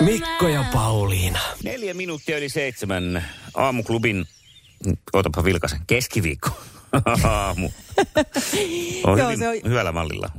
Mikko 0.00 0.48
ja 0.48 0.64
Pauliina. 0.72 1.38
Neljä 1.64 1.94
minuuttia 1.94 2.38
yli 2.38 2.48
seitsemän 2.48 3.24
aamuklubin, 3.54 4.24
ootapa 5.12 5.44
vilkasen, 5.44 5.80
keskiviikko 5.86 6.50
aamu. 7.24 7.70
On 9.04 9.18
Joo, 9.18 9.26
hyvin, 9.28 9.38
se 9.38 9.48
on- 9.48 9.70
hyvällä 9.70 9.92
mallilla. 9.92 10.30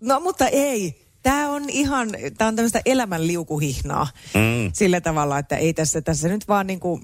No 0.00 0.20
mutta 0.20 0.48
ei. 0.48 1.07
Tämä 1.22 1.50
on 1.50 1.70
ihan, 1.70 2.08
tämä 2.38 2.48
on 2.48 2.56
tämmöistä 2.56 2.80
elämän 2.84 3.26
liukuhihnaa. 3.26 4.06
Mm. 4.34 4.70
Sillä 4.72 5.00
tavalla, 5.00 5.38
että 5.38 5.56
ei 5.56 5.74
tässä, 5.74 6.00
tässä 6.00 6.28
nyt 6.28 6.48
vaan 6.48 6.66
niin 6.66 6.80
kuin, 6.80 7.02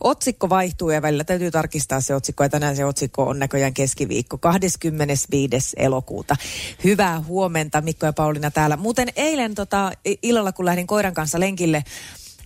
otsikko 0.00 0.48
vaihtuu 0.48 0.90
ja 0.90 1.02
välillä 1.02 1.24
täytyy 1.24 1.50
tarkistaa 1.50 2.00
se 2.00 2.14
otsikko. 2.14 2.42
Ja 2.42 2.48
tänään 2.48 2.76
se 2.76 2.84
otsikko 2.84 3.24
on 3.24 3.38
näköjään 3.38 3.74
keskiviikko, 3.74 4.38
25. 4.38 5.76
elokuuta. 5.76 6.36
Hyvää 6.84 7.20
huomenta 7.20 7.80
Mikko 7.80 8.06
ja 8.06 8.12
Pauliina 8.12 8.50
täällä. 8.50 8.76
Muuten 8.76 9.08
eilen 9.16 9.54
tota, 9.54 9.92
illalla, 10.22 10.52
kun 10.52 10.64
lähdin 10.64 10.86
koiran 10.86 11.14
kanssa 11.14 11.40
lenkille, 11.40 11.84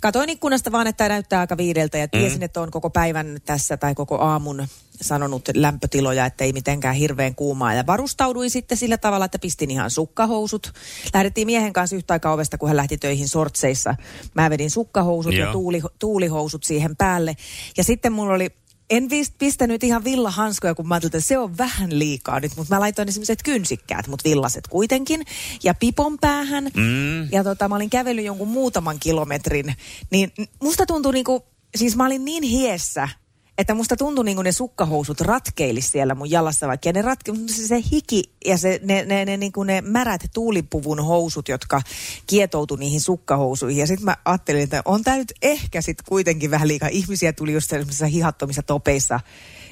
Katoin 0.02 0.28
ikkunasta 0.28 0.72
vaan, 0.72 0.86
että 0.86 0.98
tämä 0.98 1.08
näyttää 1.08 1.40
aika 1.40 1.56
viideltä 1.56 1.98
ja 1.98 2.08
tiesin, 2.08 2.38
mm. 2.38 2.42
että 2.42 2.60
on 2.60 2.70
koko 2.70 2.90
päivän 2.90 3.36
tässä 3.44 3.76
tai 3.76 3.94
koko 3.94 4.18
aamun 4.18 4.66
sanonut 5.00 5.48
lämpötiloja, 5.54 6.26
että 6.26 6.44
ei 6.44 6.52
mitenkään 6.52 6.94
hirveän 6.94 7.34
kuumaa. 7.34 7.74
Ja 7.74 7.86
varustauduin 7.86 8.50
sitten 8.50 8.78
sillä 8.78 8.98
tavalla, 8.98 9.24
että 9.24 9.38
pistin 9.38 9.70
ihan 9.70 9.90
sukkahousut. 9.90 10.72
Lähdettiin 11.14 11.46
miehen 11.46 11.72
kanssa 11.72 11.96
yhtä 11.96 12.14
aikaa 12.14 12.32
ovesta, 12.32 12.58
kun 12.58 12.68
hän 12.68 12.76
lähti 12.76 12.98
töihin 12.98 13.28
sortseissa. 13.28 13.94
Mä 14.34 14.50
vedin 14.50 14.70
sukkahousut 14.70 15.34
Joo. 15.34 15.46
ja 15.46 15.52
tuuli, 15.52 15.82
tuulihousut 15.98 16.64
siihen 16.64 16.96
päälle. 16.96 17.36
Ja 17.76 17.84
sitten 17.84 18.12
mulla 18.12 18.34
oli 18.34 18.50
en 18.92 19.10
vis- 19.10 19.32
pistänyt 19.38 19.84
ihan 19.84 20.04
villahanskoja, 20.04 20.74
kun 20.74 20.88
mä 20.88 20.94
ajattelin, 20.94 21.16
että 21.16 21.28
se 21.28 21.38
on 21.38 21.58
vähän 21.58 21.98
liikaa 21.98 22.40
nyt, 22.40 22.52
mutta 22.56 22.74
mä 22.74 22.80
laitoin 22.80 23.06
ne 23.06 23.12
semmoiset 23.12 23.42
kynsikkäät, 23.42 24.08
mutta 24.08 24.28
villaset 24.28 24.68
kuitenkin. 24.68 25.24
Ja 25.62 25.74
pipon 25.74 26.18
päähän. 26.18 26.64
Mm. 26.64 27.32
Ja 27.32 27.44
tota, 27.44 27.68
mä 27.68 27.76
olin 27.76 27.90
kävellyt 27.90 28.24
jonkun 28.24 28.48
muutaman 28.48 28.98
kilometrin. 29.00 29.74
Niin 30.10 30.32
musta 30.62 30.86
tuntui 30.86 31.12
niinku, 31.12 31.44
siis 31.76 31.96
mä 31.96 32.06
olin 32.06 32.24
niin 32.24 32.42
hiessä, 32.42 33.08
että 33.58 33.74
musta 33.74 33.96
tuntui 33.96 34.24
niinku 34.24 34.42
ne 34.42 34.52
sukkahousut 34.52 35.20
ratkeilis 35.20 35.92
siellä 35.92 36.14
mun 36.14 36.30
jalassa 36.30 36.68
vaikka. 36.68 36.88
Ja 36.88 36.92
ne 36.92 37.02
ratke, 37.02 37.32
se, 37.46 37.66
se 37.66 37.82
hiki 37.92 38.22
ja 38.44 38.58
se, 38.58 38.80
ne, 38.82 39.04
ne, 39.04 39.24
ne, 39.24 39.36
niinku 39.36 39.62
ne 39.62 39.80
märät 39.80 40.20
tuulipuvun 40.34 41.04
housut, 41.04 41.48
jotka 41.48 41.82
kietoutui 42.26 42.78
niihin 42.78 43.00
sukkahousuihin. 43.00 43.80
Ja 43.80 43.86
sitten 43.86 44.04
mä 44.04 44.16
ajattelin, 44.24 44.62
että 44.62 44.82
on 44.84 45.02
tää 45.02 45.16
nyt 45.16 45.32
ehkä 45.42 45.80
sitten 45.80 46.04
kuitenkin 46.08 46.50
vähän 46.50 46.68
liikaa. 46.68 46.88
Ihmisiä 46.92 47.32
tuli 47.32 47.52
just 47.52 47.70
sellaisissa 47.70 48.06
hihattomissa 48.06 48.62
topeissa. 48.62 49.20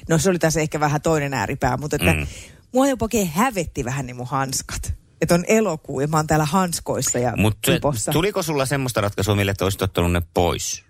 No 0.09 0.17
se 0.17 0.29
oli 0.29 0.39
tässä 0.39 0.61
ehkä 0.61 0.79
vähän 0.79 1.01
toinen 1.01 1.33
ääripää, 1.33 1.77
mutta 1.77 1.95
että 1.95 2.13
mm. 2.13 2.27
mua 2.73 2.87
jopa 2.87 3.05
oikein 3.05 3.29
hävetti 3.29 3.85
vähän 3.85 4.05
ne 4.05 4.13
mun 4.13 4.27
hanskat. 4.27 4.93
Että 5.21 5.35
on 5.35 5.45
elokuu 5.47 5.99
ja 5.99 6.07
mä 6.07 6.17
oon 6.17 6.27
täällä 6.27 6.45
hanskoissa 6.45 7.19
ja 7.19 7.33
Mutta 7.37 7.71
tuliko 8.11 8.43
sulla 8.43 8.65
semmoista 8.65 9.01
ratkaisua, 9.01 9.35
millä 9.35 9.51
että 9.51 9.65
olisit 9.65 9.81
ottanut 9.81 10.11
ne 10.11 10.21
pois? 10.33 10.83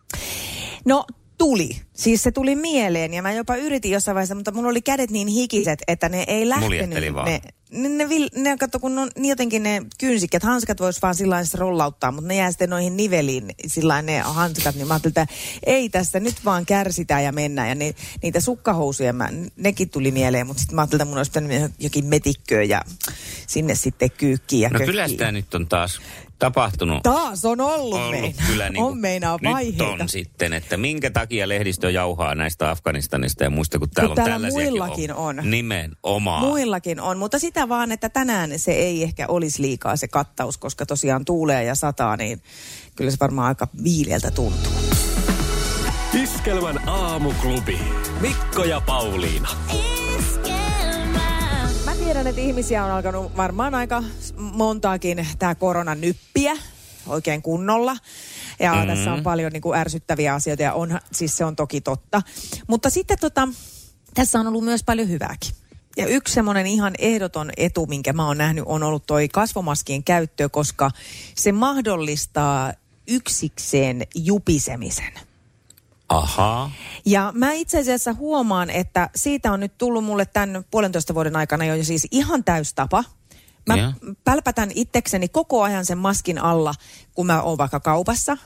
No 0.85 1.05
tuli. 1.41 1.81
Siis 1.93 2.23
se 2.23 2.31
tuli 2.31 2.55
mieleen 2.55 3.13
ja 3.13 3.21
mä 3.21 3.33
jopa 3.33 3.55
yritin 3.55 3.91
jossain 3.91 4.15
vaiheessa, 4.15 4.35
mutta 4.35 4.51
mun 4.51 4.65
oli 4.65 4.81
kädet 4.81 5.11
niin 5.11 5.27
hikiset, 5.27 5.79
että 5.87 6.09
ne 6.09 6.23
ei 6.27 6.49
lähtenyt. 6.49 7.13
vaan. 7.13 7.25
Ne, 7.25 7.41
ne, 7.71 7.89
ne, 7.89 8.07
ne, 8.35 8.57
katso, 8.57 8.79
kun 8.79 8.99
on 8.99 9.11
niin 9.15 9.29
jotenkin 9.29 9.63
ne 9.63 9.81
kynsikät, 9.99 10.43
hanskat 10.43 10.79
vois 10.79 11.01
vaan 11.01 11.15
sillä 11.15 11.43
rollauttaa, 11.53 12.11
mutta 12.11 12.27
ne 12.27 12.35
jää 12.35 12.51
sitten 12.51 12.69
noihin 12.69 12.97
niveliin 12.97 13.49
sillä 13.67 14.01
ne 14.01 14.19
hanskat, 14.19 14.75
niin 14.75 14.87
mä 14.87 14.93
ajattelin, 14.93 15.11
että 15.11 15.27
ei 15.65 15.89
tässä 15.89 16.19
nyt 16.19 16.35
vaan 16.45 16.65
kärsitään 16.65 17.23
ja 17.23 17.31
mennään. 17.31 17.69
Ja 17.69 17.75
ne, 17.75 17.93
niitä 18.23 18.39
sukkahousuja, 18.39 19.13
mä, 19.13 19.29
nekin 19.55 19.89
tuli 19.89 20.11
mieleen, 20.11 20.47
mutta 20.47 20.61
sitten 20.61 20.75
mä 20.75 20.81
ajattelin, 20.81 21.01
että 21.01 21.09
mun 21.09 21.17
olisi 21.17 21.31
pitänyt 21.31 21.71
jokin 21.79 22.05
metikköä 22.05 22.63
ja 22.63 22.81
sinne 23.47 23.75
sitten 23.75 24.11
kyykkiä 24.11 24.69
ja 24.73 24.79
No 24.79 24.85
kyllä 24.85 25.07
sitä 25.07 25.31
nyt 25.31 25.55
on 25.55 25.67
taas 25.67 26.01
tapahtunut. 26.41 27.03
Taas 27.03 27.45
on 27.45 27.61
ollut, 27.61 27.93
ollut 27.93 28.11
meinaa. 28.11 28.47
kyllä 28.47 28.69
niin 28.69 28.83
on 28.83 28.97
meinaa 28.97 29.37
Nyt 29.41 29.53
vaiheita. 29.53 30.03
on 30.03 30.09
sitten, 30.09 30.53
että 30.53 30.77
minkä 30.77 31.09
takia 31.11 31.49
lehdistö 31.49 31.91
jauhaa 31.91 32.35
näistä 32.35 32.69
Afganistanista 32.69 33.43
ja 33.43 33.49
muista, 33.49 33.79
kun 33.79 33.89
täällä 33.89 34.11
on 34.11 34.15
täällä 34.15 34.47
muillakin 34.47 35.13
on. 35.13 35.41
Nimenomaan. 35.43 36.43
Muillakin 36.45 36.99
on, 37.01 37.17
mutta 37.17 37.39
sitä 37.39 37.69
vaan, 37.69 37.91
että 37.91 38.09
tänään 38.09 38.59
se 38.59 38.71
ei 38.71 39.03
ehkä 39.03 39.25
olisi 39.27 39.61
liikaa 39.61 39.95
se 39.95 40.07
kattaus, 40.07 40.57
koska 40.57 40.85
tosiaan 40.85 41.25
tuulee 41.25 41.63
ja 41.63 41.75
sataa, 41.75 42.17
niin 42.17 42.41
kyllä 42.95 43.11
se 43.11 43.17
varmaan 43.19 43.47
aika 43.47 43.67
viileältä 43.83 44.31
tuntuu. 44.31 44.71
Iskelmän 46.23 46.89
aamuklubi. 46.89 47.79
Mikko 48.21 48.63
ja 48.63 48.81
Pauliina. 48.81 49.49
Mä 49.67 50.00
tiedän, 52.11 52.27
että 52.27 52.41
ihmisiä 52.41 52.85
on 52.85 52.91
alkanut 52.91 53.37
varmaan 53.37 53.75
aika 53.75 54.03
montaakin 54.37 55.27
tämä 55.39 55.55
korona 55.55 55.95
nyppiä 55.95 56.57
oikein 57.07 57.41
kunnolla. 57.41 57.97
Ja 58.59 58.73
mm-hmm. 58.73 58.87
tässä 58.87 59.13
on 59.13 59.23
paljon 59.23 59.51
niin 59.51 59.61
kuin 59.61 59.79
ärsyttäviä 59.79 60.33
asioita 60.33 60.63
ja 60.63 60.73
on, 60.73 60.99
siis 61.11 61.37
se 61.37 61.45
on 61.45 61.55
toki 61.55 61.81
totta. 61.81 62.21
Mutta 62.67 62.89
sitten 62.89 63.17
tota, 63.19 63.47
tässä 64.13 64.39
on 64.39 64.47
ollut 64.47 64.63
myös 64.63 64.83
paljon 64.83 65.09
hyvääkin. 65.09 65.55
Ja 65.97 66.07
yksi 66.07 66.33
semmoinen 66.33 66.67
ihan 66.67 66.93
ehdoton 66.99 67.51
etu, 67.57 67.85
minkä 67.85 68.13
mä 68.13 68.27
oon 68.27 68.37
nähnyt, 68.37 68.63
on 68.67 68.83
ollut 68.83 69.05
toi 69.05 69.27
kasvomaskien 69.27 70.03
käyttö, 70.03 70.49
koska 70.49 70.91
se 71.35 71.51
mahdollistaa 71.51 72.73
yksikseen 73.07 74.07
jupisemisen. 74.15 75.30
Ahaa. 76.17 76.71
Ja 77.05 77.31
mä 77.35 77.51
itse 77.51 77.79
asiassa 77.79 78.13
huomaan, 78.13 78.69
että 78.69 79.09
siitä 79.15 79.51
on 79.51 79.59
nyt 79.59 79.77
tullut 79.77 80.03
mulle 80.03 80.25
tämän 80.25 80.65
puolentoista 80.71 81.13
vuoden 81.13 81.35
aikana 81.35 81.65
jo 81.65 81.83
siis 81.83 82.07
ihan 82.11 82.43
täystapa. 82.43 83.03
Mä 83.67 83.75
Joo. 83.75 83.91
pälpätän 84.23 84.71
itsekseni 84.75 85.27
koko 85.27 85.63
ajan 85.63 85.85
sen 85.85 85.97
maskin 85.97 86.37
alla, 86.37 86.73
kun 87.13 87.25
mä 87.25 87.41
oon 87.41 87.57
vaikka 87.57 87.79
kaupassa. 87.79 88.37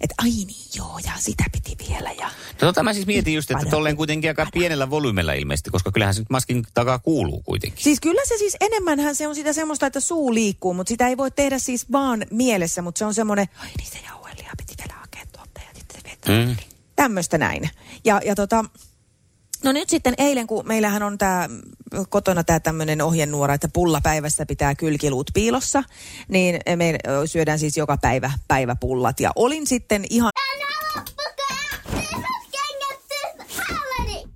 Että 0.00 0.14
ai 0.18 0.30
niin 0.30 0.70
joo, 0.76 0.98
ja 1.04 1.12
sitä 1.18 1.44
piti 1.52 1.76
vielä. 1.88 2.12
Ja... 2.12 2.26
No 2.26 2.58
tota 2.58 2.82
mä 2.82 2.92
siis 2.92 3.06
mietin 3.06 3.34
just, 3.34 3.50
että 3.50 3.66
tolleen 3.70 3.96
kuitenkin 3.96 4.30
aika 4.30 4.46
pienellä 4.52 4.90
volyymella 4.90 5.32
ilmeisesti, 5.32 5.70
koska 5.70 5.92
kyllähän 5.92 6.14
se 6.14 6.20
nyt 6.20 6.30
maskin 6.30 6.64
takaa 6.74 6.98
kuuluu 6.98 7.42
kuitenkin. 7.42 7.84
Siis 7.84 8.00
kyllä 8.00 8.22
se 8.24 8.38
siis 8.38 8.56
enemmänhän 8.60 9.16
se 9.16 9.28
on 9.28 9.34
sitä 9.34 9.52
semmoista, 9.52 9.86
että 9.86 10.00
suu 10.00 10.34
liikkuu, 10.34 10.74
mutta 10.74 10.88
sitä 10.88 11.08
ei 11.08 11.16
voi 11.16 11.30
tehdä 11.30 11.58
siis 11.58 11.92
vaan 11.92 12.26
mielessä, 12.30 12.82
mutta 12.82 12.98
se 12.98 13.04
on 13.04 13.14
semmoinen, 13.14 13.46
ai 13.58 13.68
niin 13.78 13.90
se 13.90 13.98
jauhelia 14.06 14.50
piti 14.58 14.74
vielä 14.78 15.00
hakea 15.00 15.26
tuolta 15.32 15.60
ja 15.60 15.78
sitten 15.78 16.00
se 16.00 16.10
vetää. 16.10 16.46
Mm. 16.46 16.73
Tämmöistä 16.96 17.38
näin. 17.38 17.70
Ja, 18.04 18.20
ja 18.24 18.34
tota, 18.34 18.64
no 19.64 19.72
nyt 19.72 19.88
sitten 19.88 20.14
eilen, 20.18 20.46
kun 20.46 20.66
meillähän 20.68 21.02
on 21.02 21.18
tämä 21.18 21.48
kotona 22.08 22.44
tämä 22.44 22.60
tämmöinen 22.60 23.02
ohjenuora, 23.02 23.54
että 23.54 23.68
pullapäivässä 23.72 24.46
pitää 24.46 24.74
kylkiluut 24.74 25.30
piilossa, 25.34 25.82
niin 26.28 26.60
me 26.76 26.98
syödään 27.26 27.58
siis 27.58 27.76
joka 27.76 27.96
päivä 27.96 28.30
päiväpullat. 28.48 29.20
Ja 29.20 29.30
olin 29.36 29.66
sitten 29.66 30.04
ihan 30.10 30.30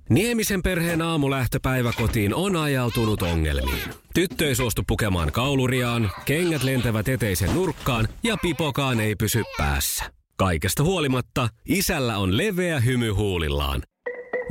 Niemisen 0.09 0.63
perheen 0.63 1.01
aamulähtöpäivä 1.01 1.93
kotiin 1.97 2.35
on 2.35 2.55
ajautunut 2.55 3.21
ongelmiin. 3.21 3.83
Tyttö 4.13 4.47
ei 4.47 4.55
suostu 4.55 4.83
pukemaan 4.87 5.31
kauluriaan, 5.31 6.11
kengät 6.25 6.63
lentävät 6.63 7.07
eteisen 7.07 7.53
nurkkaan 7.53 8.07
ja 8.23 8.37
pipokaan 8.41 8.99
ei 8.99 9.15
pysy 9.15 9.43
päässä. 9.57 10.18
Kaikesta 10.39 10.83
huolimatta, 10.83 11.49
isällä 11.65 12.17
on 12.17 12.37
leveä 12.37 12.79
hymy 12.79 13.09
huulillaan. 13.09 13.83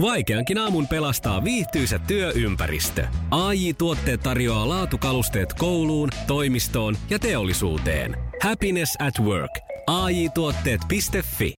Vaikeankin 0.01 0.59
aamun 0.59 0.89
pelastaa 0.89 1.45
viihtyisä 1.45 1.99
työympäristö. 1.99 3.07
AI 3.31 3.75
Tuotteet 3.75 4.21
tarjoaa 4.21 4.69
laatukalusteet 4.69 5.55
kouluun, 5.55 6.09
toimistoon 6.27 6.97
ja 7.11 7.19
teollisuuteen. 7.19 8.17
Happiness 8.43 8.97
at 8.99 9.25
work. 9.25 9.51
AI 9.87 10.29
Tuotteet.fi 10.29 11.55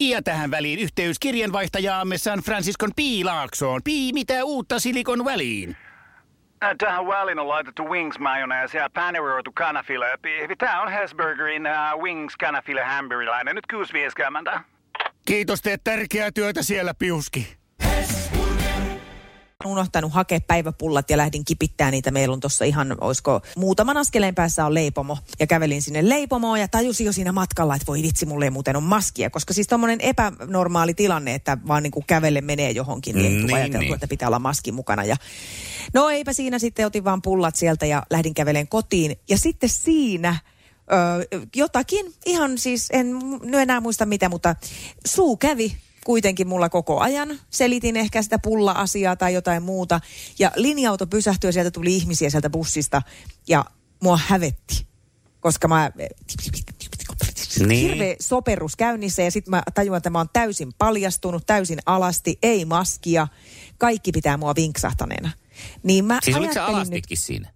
Ja 0.00 0.22
tähän 0.22 0.50
väliin 0.50 0.78
yhteys 0.78 1.18
kirjanvaihtajaamme 1.18 2.18
San 2.18 2.38
Franciscon 2.38 2.90
Piilaaksoon. 2.96 3.80
Pii, 3.84 4.12
mitä 4.12 4.44
uutta 4.44 4.78
Silikon 4.78 5.24
väliin? 5.24 5.76
Äh, 6.64 6.76
Tähän 6.78 7.06
väliin 7.06 7.38
on 7.38 7.48
laitettu 7.48 7.84
wings 7.88 8.18
mayonnaise 8.18 8.78
ja 8.78 8.90
paneroitu 8.90 9.52
kanafila. 9.52 10.06
Tämä 10.58 10.82
on 10.82 10.92
Hesburgerin 10.92 11.62
uh, 11.66 12.02
wings 12.02 12.36
kanafila 12.36 12.84
hamburilainen. 12.84 13.54
Nyt 13.54 13.64
6.50. 14.54 14.60
Kiitos, 15.26 15.62
teet 15.62 15.80
tärkeää 15.84 16.30
työtä 16.32 16.62
siellä, 16.62 16.94
Piuski. 16.98 17.63
Unohtanut 19.66 20.12
hakea 20.12 20.40
päiväpullat 20.46 21.10
ja 21.10 21.16
lähdin 21.16 21.44
kipittää 21.44 21.90
niitä. 21.90 22.10
Meillä 22.10 22.32
on 22.32 22.40
tuossa 22.40 22.64
ihan, 22.64 22.96
olisiko 23.00 23.40
muutaman 23.56 23.96
askeleen 23.96 24.34
päässä 24.34 24.66
on 24.66 24.74
leipomo. 24.74 25.18
Ja 25.40 25.46
kävelin 25.46 25.82
sinne 25.82 26.08
leipomoon 26.08 26.60
ja 26.60 26.68
tajusin 26.68 27.06
jo 27.06 27.12
siinä 27.12 27.32
matkalla, 27.32 27.74
että 27.74 27.86
voi 27.86 28.02
vitsi, 28.02 28.26
mulle 28.26 28.44
ei 28.44 28.50
muuten 28.50 28.76
ole 28.76 28.84
maskia. 28.84 29.30
Koska 29.30 29.54
siis 29.54 29.66
tommonen 29.66 30.00
epänormaali 30.00 30.94
tilanne, 30.94 31.34
että 31.34 31.58
vaan 31.68 31.82
niin 31.82 31.90
kuin 31.90 32.06
kävelle 32.06 32.40
menee 32.40 32.70
johonkin, 32.70 33.16
niin, 33.16 33.46
niin, 33.46 33.56
ajateltu, 33.56 33.78
niin. 33.78 33.94
että 33.94 34.08
pitää 34.08 34.28
olla 34.28 34.38
maski 34.38 34.72
mukana. 34.72 35.04
Ja 35.04 35.16
no 35.94 36.10
eipä 36.10 36.32
siinä 36.32 36.58
sitten, 36.58 36.86
otin 36.86 37.04
vaan 37.04 37.22
pullat 37.22 37.56
sieltä 37.56 37.86
ja 37.86 38.02
lähdin 38.10 38.34
käveleen 38.34 38.68
kotiin. 38.68 39.16
Ja 39.28 39.38
sitten 39.38 39.68
siinä 39.68 40.36
Ö, 40.92 41.46
jotakin, 41.56 42.14
ihan 42.26 42.58
siis, 42.58 42.88
en 42.92 43.18
nyt 43.42 43.60
enää 43.60 43.80
muista 43.80 44.06
mitä, 44.06 44.28
mutta 44.28 44.56
suu 45.06 45.36
kävi 45.36 45.76
kuitenkin 46.04 46.48
mulla 46.48 46.68
koko 46.68 47.00
ajan. 47.00 47.40
Selitin 47.50 47.96
ehkä 47.96 48.22
sitä 48.22 48.38
pulla-asiaa 48.38 49.16
tai 49.16 49.34
jotain 49.34 49.62
muuta. 49.62 50.00
Ja 50.38 50.52
linja-auto 50.56 51.06
pysähtyi 51.06 51.48
ja 51.48 51.52
sieltä 51.52 51.70
tuli 51.70 51.96
ihmisiä 51.96 52.30
sieltä 52.30 52.50
bussista. 52.50 53.02
Ja 53.48 53.64
mua 54.02 54.18
hävetti, 54.26 54.86
koska 55.40 55.68
mä... 55.68 55.90
Niin. 57.66 57.90
Hirveä 57.90 58.16
soperus 58.20 58.76
käynnissä 58.76 59.22
ja 59.22 59.30
sitten 59.30 59.50
mä 59.50 59.62
tajuan, 59.74 59.96
että 59.96 60.10
mä 60.10 60.18
oon 60.18 60.28
täysin 60.32 60.72
paljastunut, 60.78 61.46
täysin 61.46 61.78
alasti, 61.86 62.38
ei 62.42 62.64
maskia. 62.64 63.28
Kaikki 63.78 64.12
pitää 64.12 64.36
mua 64.36 64.54
vinksahtaneena. 64.54 65.30
Niin 65.82 66.04
mä 66.04 66.18
siis 66.22 66.36
oliko 66.36 66.60
alastitkin 66.60 67.16
nyt... 67.16 67.24
siinä? 67.24 67.52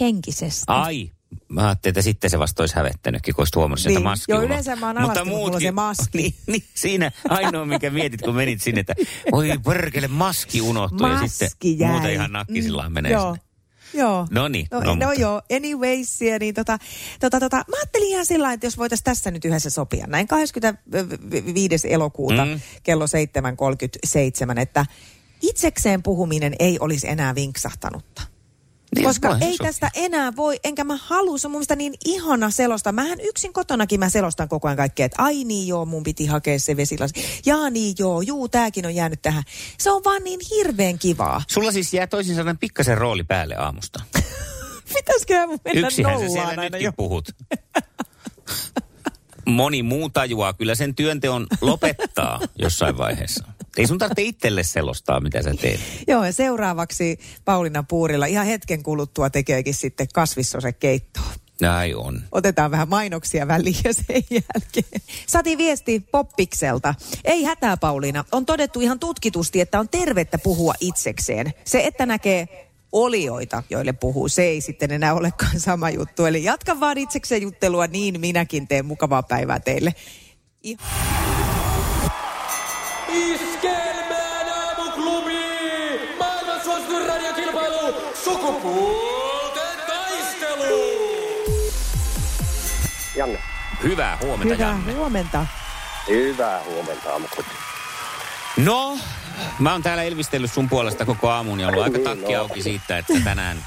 Henkisesti. 0.00 0.64
Ai, 0.66 1.10
Mä 1.48 1.66
ajattelin, 1.66 1.92
että 1.92 2.02
sitten 2.02 2.30
se 2.30 2.38
vasta 2.38 2.62
olisi 2.62 2.76
hävettänytkin, 2.76 3.34
kun 3.34 3.42
olisit 3.42 3.56
huomannut 3.56 3.78
niin. 3.78 3.92
sieltä 3.92 4.08
maski 4.08 4.32
Joo, 4.32 4.42
yleensä 4.42 4.76
mä 4.76 4.86
oon 4.86 5.00
Mutta 5.00 5.24
muutkin, 5.24 5.60
se 5.60 5.70
maski. 5.70 6.18
Niin, 6.18 6.34
niin, 6.46 6.64
siinä 6.74 7.12
ainoa, 7.28 7.64
mikä 7.64 7.90
mietit, 7.90 8.22
kun 8.22 8.34
menit 8.34 8.62
sinne, 8.62 8.80
että 8.80 8.94
oi 9.32 9.50
perkele, 9.64 10.08
maski 10.08 10.60
unohtui. 10.60 11.08
Maski 11.10 11.44
ja 11.44 11.48
sitten 11.48 11.78
jäi. 11.78 11.90
muuten 11.90 12.12
ihan 12.12 12.32
nakkisillaan 12.32 12.90
mm, 12.90 12.94
menee 12.94 13.12
joo. 13.12 13.34
sinne. 13.34 13.48
Joo. 13.94 14.26
No 14.30 14.48
niin. 14.48 14.66
No, 14.70 14.80
no, 14.80 14.94
no 14.94 15.12
joo, 15.12 15.42
anyways, 15.56 16.20
niin 16.40 16.54
tota, 16.54 16.78
tota, 17.20 17.40
tota, 17.40 17.56
mä 17.56 17.76
ajattelin 17.76 18.08
ihan 18.08 18.26
sillä 18.26 18.52
että 18.52 18.66
jos 18.66 18.78
voitaisiin 18.78 19.04
tässä 19.04 19.30
nyt 19.30 19.44
yhdessä 19.44 19.70
sopia. 19.70 20.06
Näin 20.06 20.28
25. 20.28 21.92
elokuuta 21.92 22.44
mm. 22.44 22.60
kello 22.82 23.04
7.37, 24.54 24.60
että 24.60 24.86
itsekseen 25.42 26.02
puhuminen 26.02 26.54
ei 26.58 26.76
olisi 26.80 27.08
enää 27.08 27.34
vinksahtanutta. 27.34 28.22
Niin, 28.96 29.04
Koska 29.04 29.28
ei 29.28 29.34
sopii. 29.40 29.56
tästä 29.58 29.90
enää 29.94 30.36
voi, 30.36 30.60
enkä 30.64 30.84
mä 30.84 30.98
halua, 31.02 31.38
se 31.38 31.46
on 31.46 31.50
mun 31.50 31.58
mielestä 31.58 31.76
niin 31.76 31.94
ihana 32.04 32.50
selosta. 32.50 32.92
Mähän 32.92 33.20
yksin 33.20 33.52
kotonakin 33.52 34.00
mä 34.00 34.08
selostan 34.08 34.48
koko 34.48 34.68
ajan 34.68 34.76
kaikkea, 34.76 35.06
että 35.06 35.22
ai 35.22 35.44
niin 35.44 35.68
joo, 35.68 35.84
mun 35.84 36.02
piti 36.02 36.26
hakea 36.26 36.58
se 36.58 36.76
vesilasi. 36.76 37.14
Jaa 37.46 37.70
niin 37.70 37.94
joo, 37.98 38.20
juu, 38.20 38.48
tääkin 38.48 38.86
on 38.86 38.94
jäänyt 38.94 39.22
tähän. 39.22 39.42
Se 39.78 39.90
on 39.90 40.04
vaan 40.04 40.24
niin 40.24 40.40
hirveän 40.50 40.98
kivaa. 40.98 41.42
Sulla 41.48 41.72
siis 41.72 41.94
jää 41.94 42.06
toisin 42.06 42.36
sanoen 42.36 42.58
pikkasen 42.58 42.98
rooli 42.98 43.24
päälle 43.24 43.56
aamusta. 43.56 44.02
Pitäisikö 44.94 45.46
mun 45.46 45.58
mennä 45.64 45.86
Yksihän 45.88 46.20
sä 46.20 46.28
siellä 46.28 46.56
nytkin 46.56 46.82
jo. 46.82 46.92
puhut. 46.92 47.28
Moni 49.46 49.82
muu 49.82 50.10
tajuaa 50.10 50.52
kyllä 50.52 50.74
sen 50.74 50.94
työnteon 50.94 51.46
lopettaa 51.60 52.40
jossain 52.62 52.98
vaiheessa. 52.98 53.44
Ei 53.78 53.86
sun 53.86 53.98
tarvitse 53.98 54.22
itselle 54.22 54.62
selostaa, 54.62 55.20
mitä 55.20 55.42
sä 55.42 55.54
teet. 55.60 55.80
Joo, 56.08 56.24
ja 56.24 56.32
seuraavaksi 56.32 57.18
Pauliina 57.44 57.82
Puurilla 57.82 58.26
ihan 58.26 58.46
hetken 58.46 58.82
kuluttua 58.82 59.30
tekeekin 59.30 59.74
sitten 59.74 60.08
keittoa. 60.72 61.32
Näin 61.60 61.96
on. 61.96 62.22
Otetaan 62.32 62.70
vähän 62.70 62.88
mainoksia 62.88 63.48
väliin 63.48 63.76
ja 63.84 63.94
sen 63.94 64.22
jälkeen. 64.30 65.02
Sati 65.26 65.58
viesti 65.58 66.00
Poppikselta. 66.00 66.94
Ei 67.24 67.44
hätää 67.44 67.76
Pauliina. 67.76 68.24
On 68.32 68.46
todettu 68.46 68.80
ihan 68.80 68.98
tutkitusti, 68.98 69.60
että 69.60 69.80
on 69.80 69.88
tervettä 69.88 70.38
puhua 70.38 70.74
itsekseen. 70.80 71.54
Se, 71.64 71.80
että 71.84 72.06
näkee 72.06 72.68
olioita, 72.92 73.62
joille 73.70 73.92
puhuu, 73.92 74.28
se 74.28 74.42
ei 74.42 74.60
sitten 74.60 74.92
enää 74.92 75.14
olekaan 75.14 75.60
sama 75.60 75.90
juttu. 75.90 76.24
Eli 76.24 76.44
jatka 76.44 76.80
vaan 76.80 76.98
itsekseen 76.98 77.42
juttelua, 77.42 77.86
niin 77.86 78.20
minäkin 78.20 78.68
teen 78.68 78.86
mukavaa 78.86 79.22
päivää 79.22 79.60
teille. 79.60 79.94
Iskelmään 83.08 84.48
aamuklubi! 84.48 85.34
Maailman 86.18 86.60
suosituin 86.64 87.06
radiokilpailu! 87.08 87.94
Sukupuolten 88.24 89.78
taistelu! 89.86 90.82
Janne. 93.16 93.38
Hyvää 93.82 94.18
huomenta, 94.22 94.54
Hyvää 94.54 94.68
Janne. 94.68 94.92
huomenta. 94.92 95.46
Hyvää 96.08 96.60
huomenta 96.64 97.12
aamuklubi. 97.12 97.48
No, 98.56 98.98
mä 99.58 99.72
oon 99.72 99.82
täällä 99.82 100.02
elvistellyt 100.02 100.52
sun 100.52 100.68
puolesta 100.68 101.04
koko 101.04 101.28
aamun 101.30 101.60
ja 101.60 101.68
ollut 101.68 101.82
aika 101.82 101.98
Niin, 101.98 102.04
takki 102.08 102.36
auki 102.36 102.62
siitä, 102.62 102.98
että 102.98 103.12
tänään 103.24 103.66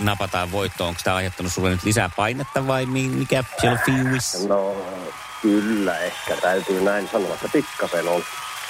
napataan 0.00 0.52
voittoon. 0.52 0.88
Onko 0.88 1.00
tämä 1.04 1.16
aiheuttanut 1.16 1.52
sulle 1.52 1.70
nyt 1.70 1.82
lisää 1.84 2.10
painetta 2.16 2.66
vai 2.66 2.86
mi- 2.86 3.08
mikä 3.08 3.44
siellä 3.60 3.78
on 3.78 3.84
fiilis? 3.94 4.46
No, 4.48 4.76
kyllä 5.42 5.98
ehkä 5.98 6.36
täytyy 6.36 6.80
näin 6.80 7.08
sanoa, 7.12 7.34
että 7.34 7.48
pikkasen 7.52 8.08
on. 8.08 8.22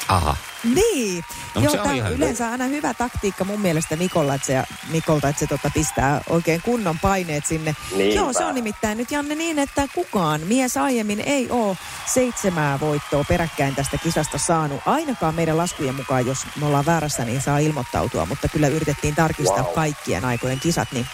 Aha. 0.09 0.37
Niin. 0.75 1.25
No, 1.55 1.61
Joo, 1.63 1.71
se 1.73 1.79
on 1.79 1.83
tää 1.85 1.93
on 1.93 1.97
ihan 1.99 2.13
yleensä 2.13 2.51
aina 2.51 2.65
hyvä 2.65 2.95
taktiikka 2.95 3.45
mun 3.45 3.61
mielestä 3.61 3.97
Mikolla, 3.97 4.35
että 4.35 4.47
se, 4.47 4.63
Mikolta, 4.89 5.29
että 5.29 5.41
se 5.41 5.47
tota 5.47 5.71
pistää 5.75 6.21
oikein 6.29 6.63
kunnon 6.63 6.99
paineet 6.99 7.47
sinne. 7.47 7.77
Niinpä. 7.97 8.21
Joo, 8.21 8.33
se 8.33 8.45
on 8.45 8.55
nimittäin 8.55 8.99
nyt 8.99 9.11
Janne 9.11 9.35
niin, 9.35 9.59
että 9.59 9.89
kukaan 9.95 10.41
mies 10.41 10.77
aiemmin 10.77 11.21
ei 11.21 11.51
ole 11.51 11.77
seitsemää 12.07 12.81
voittoa 12.81 13.25
peräkkäin 13.25 13.75
tästä 13.75 13.99
kisasta 13.99 14.39
saanut. 14.39 14.81
Ainakaan 14.87 15.35
meidän 15.35 15.57
laskujen 15.57 15.95
mukaan, 15.95 16.27
jos 16.27 16.39
me 16.61 16.67
ollaan 16.67 16.87
väärässä, 16.87 17.25
niin 17.25 17.41
saa 17.43 17.59
ilmoittautua, 17.59 18.27
mutta 18.27 18.49
kyllä 18.49 18.69
yritettiin 18.69 19.15
tarkistaa 19.15 19.63
Wow. 19.65 19.75
kaikkien 19.75 20.25
aikojen 20.25 20.61
kisat, 20.61 20.89
niin 20.93 21.07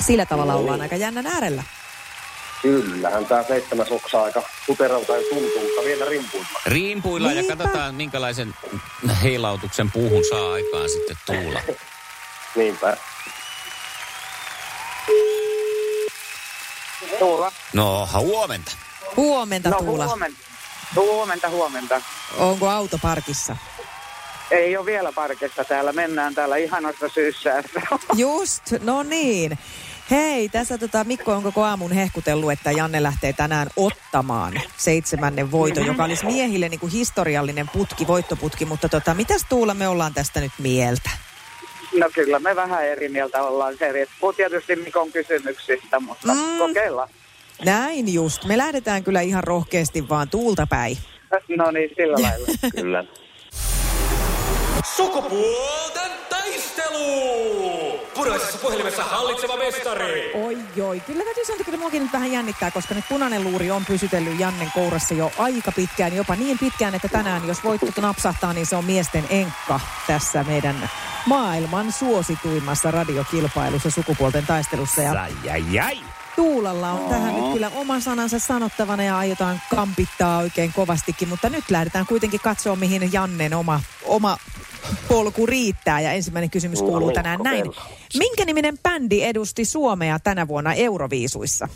sillä 0.00 0.26
tavalla 0.26 0.52
No 0.52 0.58
ollaan 0.58 0.76
niin. 0.78 0.82
aika 0.82 0.96
jännän 0.96 1.26
äärellä. 1.26 1.62
Kyllähän 2.62 3.26
tämä 3.26 3.42
seitsemäs 3.42 3.90
oksa 3.90 4.22
aika 4.22 4.42
puteralta 4.66 5.16
jo 5.16 5.22
tuntuu, 5.22 5.60
mutta 5.62 5.84
vielä 5.84 6.04
rimpuilla. 6.04 6.46
Riimpuillaan 6.66 7.36
ja 7.36 7.42
katsotaan, 7.56 7.94
minkälaisen 7.94 8.54
heilautuksen 9.22 9.90
puuhun 9.92 10.24
saa 10.24 10.52
aikaan 10.52 10.88
sitten 10.88 11.16
tuulla. 11.26 11.60
Niinpä. 12.56 12.96
Tuula. 17.18 17.52
No, 17.72 18.08
huomenta. 18.18 18.72
Huomenta 19.16 19.70
No 19.70 19.78
Tuula. 19.78 20.06
huomenta. 20.06 20.38
Huomenta, 20.96 21.48
huomenta. 21.48 22.02
Onko 22.38 22.68
auto 22.68 22.98
parkissa? 23.02 23.56
Ei 24.50 24.76
ole 24.76 24.86
vielä 24.86 25.12
parkissa 25.12 25.64
täällä. 25.64 25.92
Mennään 25.92 26.34
täällä 26.34 26.56
ihanassa 26.56 27.08
syyssä. 27.08 27.64
Just, 28.14 28.62
no 28.80 29.02
niin. 29.02 29.58
Hei, 30.12 30.48
tässä 30.48 30.78
tota 30.78 31.04
Mikko 31.04 31.32
on 31.32 31.42
koko 31.42 31.62
aamun 31.62 31.92
hehkutellut, 31.92 32.52
että 32.52 32.70
Janne 32.70 33.02
lähtee 33.02 33.32
tänään 33.32 33.68
ottamaan 33.76 34.52
seitsemännen 34.76 35.50
voiton, 35.52 35.86
joka 35.86 36.04
olisi 36.04 36.24
miehille 36.26 36.68
niin 36.68 36.80
kuin 36.80 36.92
historiallinen 36.92 37.68
putki, 37.72 38.06
voittoputki. 38.06 38.64
Mutta 38.64 38.88
tota, 38.88 39.14
mitäs 39.14 39.46
Tuula 39.48 39.74
me 39.74 39.88
ollaan 39.88 40.14
tästä 40.14 40.40
nyt 40.40 40.52
mieltä? 40.58 41.10
No 41.98 42.10
kyllä 42.14 42.38
me 42.38 42.56
vähän 42.56 42.86
eri 42.86 43.08
mieltä 43.08 43.42
ollaan. 43.42 43.74
Se 43.78 43.92
riippuu 43.92 44.32
tietysti 44.32 44.76
Mikon 44.76 45.12
kysymyksistä, 45.12 46.00
mutta 46.00 46.34
Mm. 46.34 46.40
mm. 46.40 46.58
kokeillaan. 46.58 47.08
Näin 47.64 48.14
just. 48.14 48.44
Me 48.44 48.58
lähdetään 48.58 49.04
kyllä 49.04 49.20
ihan 49.20 49.44
rohkeasti 49.44 50.08
vaan 50.08 50.28
tuulta 50.28 50.66
päin. 50.70 50.96
No 51.56 51.70
niin, 51.70 51.90
sillä 51.96 52.16
lailla. 52.22 52.46
Kyllä. 52.76 53.04
Sukupuolten 54.96 56.10
taistelu! 56.28 57.81
Punaisessa 58.14 58.58
puhelimessa 58.58 59.04
hallitseva 59.04 59.56
mestari. 59.56 60.32
Oi 60.34 60.58
joi, 60.76 61.00
kyllä 61.00 61.24
täytyy 61.24 61.44
sanoa, 61.44 61.56
että 61.56 61.64
kyllä 61.64 61.78
muakin 61.78 62.02
nyt 62.02 62.12
vähän 62.12 62.32
jännittää, 62.32 62.70
koska 62.70 62.94
nyt 62.94 63.04
punainen 63.08 63.44
luuri 63.44 63.70
on 63.70 63.84
pysytellyt 63.84 64.38
Jannen 64.40 64.70
kourassa 64.74 65.14
jo 65.14 65.32
aika 65.38 65.72
pitkään, 65.72 66.16
jopa 66.16 66.36
niin 66.36 66.58
pitkään, 66.58 66.94
että 66.94 67.08
tänään 67.08 67.48
jos 67.48 67.64
voitto 67.64 68.00
napsahtaa, 68.00 68.52
niin 68.52 68.66
se 68.66 68.76
on 68.76 68.84
miesten 68.84 69.24
enkka 69.30 69.80
tässä 70.06 70.44
meidän 70.44 70.90
maailman 71.26 71.92
suosituimmassa 71.92 72.90
radiokilpailussa 72.90 73.90
sukupuolten 73.90 74.46
taistelussa. 74.46 75.02
Ja 75.02 75.28
Jäi, 75.44 75.64
jäi. 75.70 75.98
Tuulalla 76.36 76.90
on 76.90 77.10
tähän 77.10 77.34
nyt 77.34 77.52
kyllä 77.52 77.70
oma 77.74 78.00
sanansa 78.00 78.38
sanottavana 78.38 79.02
ja 79.02 79.18
aiotaan 79.18 79.62
kampittaa 79.70 80.38
oikein 80.38 80.72
kovastikin, 80.72 81.28
mutta 81.28 81.48
nyt 81.48 81.64
lähdetään 81.70 82.06
kuitenkin 82.06 82.40
katsoa, 82.40 82.76
mihin 82.76 83.12
Jannen 83.12 83.54
oma, 83.54 83.80
oma 84.04 84.36
polku 85.08 85.46
riittää. 85.46 86.00
Ja 86.00 86.12
ensimmäinen 86.12 86.50
kysymys 86.50 86.80
No 86.80 86.86
kuuluu 86.86 87.08
niin, 87.08 87.14
tänään 87.14 87.40
näin. 87.42 87.64
Minkä 88.18 88.44
niminen 88.44 88.78
bändi 88.78 89.22
edusti 89.22 89.64
Suomea 89.64 90.18
tänä 90.18 90.48
vuonna 90.48 90.74
Euroviisuissa? 90.74 91.68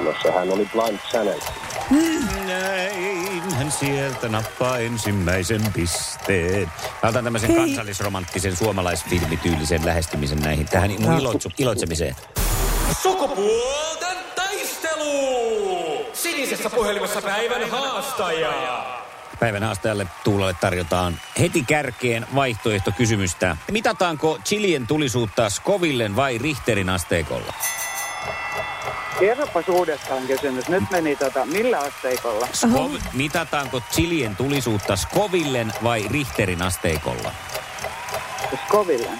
No 0.00 0.14
sehän 0.22 0.50
oli 0.50 0.68
Blind 0.72 0.98
Channel. 1.10 1.40
Näin 2.46 3.42
hän 3.54 3.72
sieltä 3.72 4.28
nappaa 4.28 4.78
ensimmäisen 4.78 5.62
pisteen. 5.72 6.72
Mä 7.02 7.08
otan 7.08 7.24
tämmöisen 7.24 7.50
Hei. 7.50 7.58
kansallisromanttisen 7.58 8.56
suomalaisfilmityylisen 8.56 9.86
lähestymisen 9.86 10.38
näihin, 10.38 10.66
tähän 10.66 10.90
No. 10.98 11.18
iloitsu, 11.18 11.50
iloitsemiseen. 11.58 12.16
Sukupuolten 13.02 14.16
taistelu! 14.36 16.06
Sinisessä 16.12 16.70
puhelimessa 16.70 17.22
päivän 17.22 17.70
haastaja. 17.70 18.91
Päivän 19.42 19.62
haastajalle 19.62 20.06
Tuulalle 20.24 20.54
tarjotaan 20.60 21.20
heti 21.40 21.62
kärkeen 21.62 22.26
vaihtoehtokysymystä. 22.34 23.56
Mitataanko 23.70 24.38
chilien 24.44 24.86
tulisuutta 24.86 25.50
Scovillen 25.50 26.16
vai 26.16 26.38
Richterin 26.38 26.88
asteikolla? 26.88 27.54
Kerropas 29.20 29.68
uudestaan 29.68 30.22
kysymys. 30.26 30.68
Nyt 30.68 30.82
meni 30.90 31.16
tota, 31.16 31.46
millä 31.46 31.78
asteikolla? 31.78 32.48
Skov, 32.52 32.90
mitataanko 33.12 33.82
chilien 33.92 34.36
tulisuutta 34.36 34.96
Scovillen 34.96 35.72
vai 35.82 36.08
Richterin 36.08 36.62
asteikolla? 36.62 37.32
Skoville. 38.66 39.10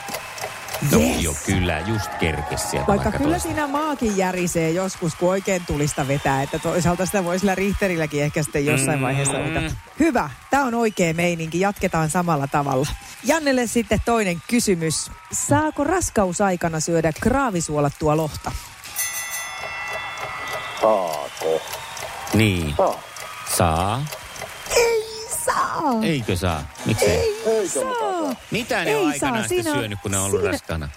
No 0.90 0.98
Yes. 1.00 1.22
joo, 1.22 1.34
kyllä, 1.46 1.80
just 1.80 2.10
kerkes 2.20 2.70
sieltä. 2.70 2.86
Vaikka 2.86 3.12
kyllä 3.12 3.30
toista. 3.30 3.48
siinä 3.48 3.66
maakin 3.66 4.16
järisee 4.16 4.70
joskus, 4.70 5.14
kun 5.14 5.28
oikein 5.30 5.66
tulista 5.66 6.08
vetää. 6.08 6.42
Että 6.42 6.58
toisaalta 6.58 7.06
sitä 7.06 7.24
voi 7.24 7.38
sillä 7.38 7.54
Richterilläkin 7.54 8.22
ehkä 8.22 8.42
sitten 8.42 8.66
jossain 8.66 8.98
Mm. 8.98 9.02
vaiheessa 9.02 9.38
ottaa. 9.38 9.62
Hyvä, 10.00 10.30
tämä 10.50 10.64
on 10.64 10.74
oikea 10.74 11.14
meininki. 11.14 11.60
Jatketaan 11.60 12.10
samalla 12.10 12.46
tavalla. 12.46 12.86
Jannelle 13.24 13.66
sitten 13.66 14.00
toinen 14.04 14.42
kysymys. 14.48 15.10
Saako 15.32 15.84
raskausaikana 15.84 16.80
syödä 16.80 17.12
kraavisuolattua 17.20 18.16
lohta? 18.16 18.52
Saako? 20.80 21.60
Niin, 22.34 22.74
Saa. 22.76 22.98
saa. 23.56 24.02
Ei 25.82 25.88
saa! 25.90 26.02
Eikö 26.04 26.36
saa? 26.36 26.62
Miksi 26.86 27.04
ei? 27.04 27.42
Eikö 27.46 27.84
mukaan 27.84 28.12
Saa! 28.14 28.22
saa? 28.34 28.42
Mitä 28.50 28.84
ne 28.84 28.90
Ei 28.90 28.96
on 28.96 29.02
saa, 29.02 29.10
aikanaan 29.12 29.48
siinä 29.48 29.72
syönyt, 29.74 29.98
kun 30.02 30.10
ne 30.10 30.18
on 30.18 30.24
ollut 30.24 30.40
siinä- 30.40 30.52
raskaana? 30.52 30.88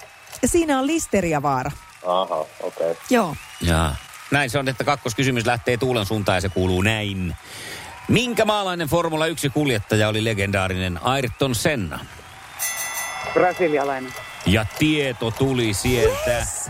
Siinä 0.45 0.79
on 0.79 0.87
listeriavaara. 0.87 1.71
Aha, 2.05 2.35
okei. 2.35 2.47
Okay. 2.63 2.95
Joo. 3.09 3.35
Jaa. 3.61 3.95
Näin 4.31 4.49
se 4.49 4.59
on, 4.59 4.67
että 4.67 4.83
kakkoskysymys 4.83 5.45
lähtee 5.45 5.77
Tuulen 5.77 6.05
suuntaan 6.05 6.35
ja 6.37 6.41
se 6.41 6.49
kuuluu 6.49 6.81
näin. 6.81 7.35
Minkä 8.07 8.45
maalainen 8.45 8.87
Formula 8.87 9.25
1-kuljettaja 9.27 10.07
oli 10.07 10.23
legendaarinen 10.23 10.99
Ayrton 11.03 11.55
Senna? 11.55 11.99
Brasilialainen. 13.33 14.13
Ja 14.45 14.65
tieto 14.79 15.31
tuli 15.31 15.73
sieltä. 15.73 16.31
Yes! 16.37 16.69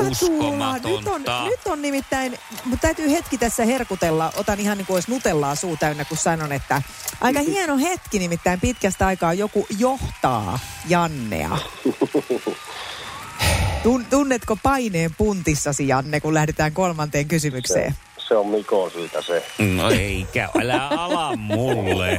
Hyvä 0.00 0.10
Tuula. 0.20 0.74
Nyt 0.74 1.08
on, 1.08 1.22
nyt 1.44 1.60
on 1.66 1.82
nimittäin, 1.82 2.38
mutta 2.64 2.86
täytyy 2.86 3.10
hetki 3.10 3.38
tässä 3.38 3.64
herkutella. 3.64 4.32
Otan 4.36 4.60
ihan 4.60 4.78
niin 4.78 4.86
kuin 4.86 4.94
olisi 4.94 5.10
nutellaa 5.10 5.54
suu 5.54 5.76
täynnä, 5.76 6.04
kun 6.04 6.16
sanon, 6.16 6.52
että 6.52 6.82
aika 7.20 7.40
hieno 7.40 7.78
hetki 7.78 8.18
nimittäin 8.18 8.60
pitkästä 8.60 9.06
aikaa 9.06 9.34
joku 9.34 9.66
johtaa 9.78 10.58
Jannea. 10.88 11.58
Tun, 13.82 14.04
tunnetko 14.10 14.56
paineen 14.62 15.14
puntissasi, 15.18 15.88
Janne, 15.88 16.20
kun 16.20 16.34
lähdetään 16.34 16.72
kolmanteen 16.72 17.28
kysymykseen? 17.28 17.94
Se 18.28 18.36
on 18.36 18.46
Mikon 18.46 18.90
syytä 18.90 19.22
se. 19.22 19.46
No 19.76 19.90
eikä, 19.90 20.48
älä 20.60 20.88
ala 20.88 21.36
mulle. 21.36 22.18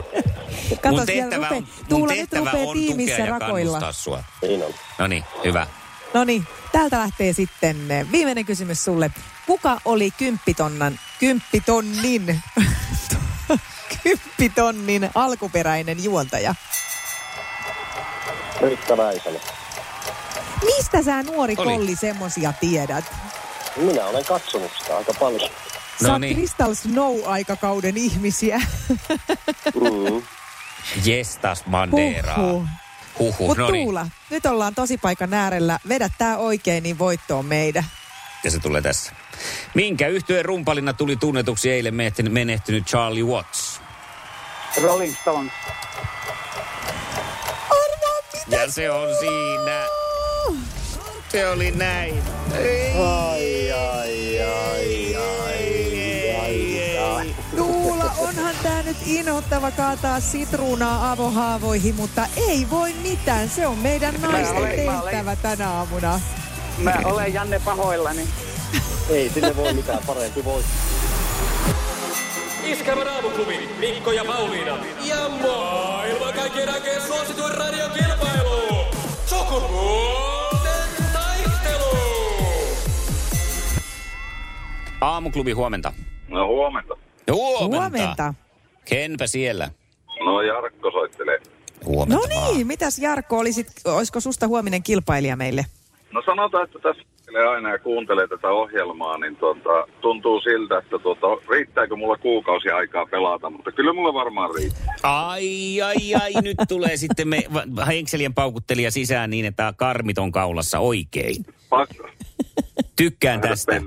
Kato, 0.81 0.95
mun 0.95 1.05
tehtävä 1.05 1.50
rupe- 1.50 1.53
on, 1.55 1.63
mun 1.63 1.86
Tuula 1.89 2.12
nyt 2.13 2.19
tehtävä 2.19 2.51
rupeaa 2.51 2.67
on 2.69 2.74
tiimissä 2.77 3.15
tukea 3.15 3.25
ja 3.25 3.39
rakoilla. 3.39 3.79
kannustaa 3.79 3.91
sua. 3.91 4.24
Niin 4.41 4.63
on. 4.63 4.74
No 5.00 5.07
niin, 5.07 5.24
hyvä. 5.43 5.67
No 6.13 6.24
niin, 6.24 6.48
täältä 6.72 7.00
lähtee 7.00 7.34
sitten 7.34 7.92
eh, 7.92 8.12
viimeinen 8.12 8.46
kysymys 8.46 8.86
sulle. 8.86 9.12
Kuka 9.48 9.78
oli 9.86 10.12
kymppitonnan, 10.12 11.00
kymppitonnin, 11.20 12.42
kymppitonnin 14.04 15.10
alkuperäinen 15.16 16.04
juontaja? 16.04 16.56
Riitta 18.62 18.98
Väisänen. 18.98 19.42
Mistä 20.66 21.04
sä 21.04 21.24
nuori 21.24 21.56
Oli. 21.58 21.74
kolli 21.74 21.96
semmosia 21.96 22.54
tiedät? 22.54 23.06
Minä 23.75 24.06
olen 24.06 24.25
katsonut 24.25 24.72
sitä 24.80 24.98
aika 24.98 25.13
paljon. 25.20 25.50
Sä 26.01 26.08
No 26.08 26.12
oot 26.12 26.22
niin. 26.22 26.36
Crystal 26.36 26.74
Snow-aikakauden 26.74 27.98
ihmisiä. 27.98 28.62
Mm. 29.75 30.22
Jestas 31.06 31.66
Manderaa. 31.66 32.38
Huhhuh. 32.38 32.68
Huhhuh, 33.19 33.47
Mut 33.47 33.57
no 33.57 33.71
niin. 33.71 33.85
Tuula, 33.85 34.07
nyt 34.29 34.45
ollaan 34.45 34.75
tosi 34.75 34.97
paikan 34.97 35.33
äärellä. 35.33 35.79
Vedä 35.89 36.09
tää 36.17 36.38
oikein, 36.38 36.83
niin 36.83 36.99
voitto 36.99 37.39
on 37.39 37.45
meidän. 37.45 37.85
Ja 38.43 38.51
se 38.51 38.59
tulee 38.59 38.81
tässä. 38.81 39.11
Minkä 39.73 40.07
yhtyeen 40.07 40.45
rumpalina 40.45 40.93
tuli 40.93 41.15
tunnetuksi 41.15 41.71
eilen 41.71 41.95
menehtynyt, 41.95 42.33
menehtynyt 42.33 42.85
Charlie 42.85 43.23
Watts? 43.23 43.81
Rolling 44.81 45.15
Stones. 45.21 45.51
Arvaa 47.69 48.21
mitä 48.33 48.55
Ja 48.55 48.71
se 48.71 48.91
on 48.91 49.09
siinä. 49.19 49.85
Se 51.29 51.47
oli 51.49 51.71
näin. 51.71 52.21
Ai, 52.53 53.71
ai, 53.71 53.71
ai, 53.71 54.41
ai, 54.41 54.99
Tuula, 58.62 58.72
onhan 58.72 58.84
tää 58.84 58.84
nyt 58.84 58.98
inhottava 59.06 59.72
kaataa 59.72 60.20
sitruunaa 60.20 61.12
avohaavoihin, 61.12 61.96
mutta 61.96 62.25
ei 62.48 62.68
voi 62.70 62.94
mitään. 62.94 63.50
Se 63.50 63.68
on 63.68 63.78
meidän 63.78 64.22
naisten 64.22 64.58
olen- 64.58 64.75
tehtävä 64.75 65.36
tänä 65.36 65.70
aamuna. 65.70 66.20
Mä 66.78 66.94
olen 67.06 67.34
Janne 67.34 67.60
pahoillani. 67.66 68.28
Ei 69.10 69.30
sinne 69.30 69.56
voi 69.56 69.74
mitään 69.74 70.00
parempi 70.08 70.46
voi. 70.46 70.63
Iskävä 72.63 73.04
raamuklubi, 73.04 73.70
Mikko 73.80 74.12
ja 74.12 74.25
Pauliina. 74.25 74.78
Ja 75.04 75.30
maailman 75.30 76.34
kaikkien 76.34 76.70
aikeen 76.74 77.01
suosituen 77.01 77.58
radiokilpailu. 77.58 78.86
Sukupuolten 79.25 80.89
taistelu. 81.13 81.98
Aamuklubi 85.01 85.51
huomenta. 85.51 85.94
No 86.28 86.48
huomenta. 86.48 86.96
No, 87.28 87.36
huomenta. 87.36 87.78
Huomenta. 87.78 88.34
Kenpä 88.86 89.27
siellä? 89.27 89.69
No 90.25 90.41
Jarkko 90.41 90.91
soittelee. 90.91 91.39
Huomenta 91.86 92.15
No 92.15 92.36
vaan. 92.36 92.53
niin, 92.55 92.67
mitäs 92.67 93.00
Jarkko, 93.00 93.38
olisit, 93.38 93.67
olisiko 93.86 94.19
susta 94.19 94.48
huominen 94.48 94.83
kilpailija 94.83 95.36
meille? 95.36 95.65
No 96.12 96.21
sanotaan, 96.25 96.63
että 96.63 96.79
tässä 96.79 97.03
kuuntelee 97.03 97.48
aina 97.48 97.69
ja 97.71 97.79
kuuntelee 97.79 98.27
tätä 98.27 98.48
ohjelmaa, 98.48 99.17
niin 99.17 99.36
tuota, 99.36 99.88
tuntuu 100.01 100.41
siltä, 100.41 100.77
että 100.77 101.00
tuota, 101.00 101.27
riittääkö 101.50 101.95
mulla 101.95 102.17
kuukausi 102.17 102.69
aikaa 102.69 103.05
pelata, 103.05 103.50
mutta 103.50 103.71
kyllä 103.71 103.93
mulla 103.93 104.13
varmaan 104.13 104.50
riittää. 104.55 104.93
Ai, 105.03 105.81
ai, 105.81 106.15
ai, 106.21 106.31
nyt 106.41 106.57
tulee 106.67 106.98
sitten 107.07 107.27
me 107.27 107.43
henkselien 107.88 108.33
paukuttelija 108.33 108.91
sisään 108.91 109.29
niin, 109.29 109.45
että 109.45 109.74
karmit 109.77 110.17
on 110.17 110.31
kaulassa 110.31 110.79
oikein. 110.79 111.45
Pakko. 111.69 112.09
Tykkään 112.95 113.41
tästä. 113.41 113.81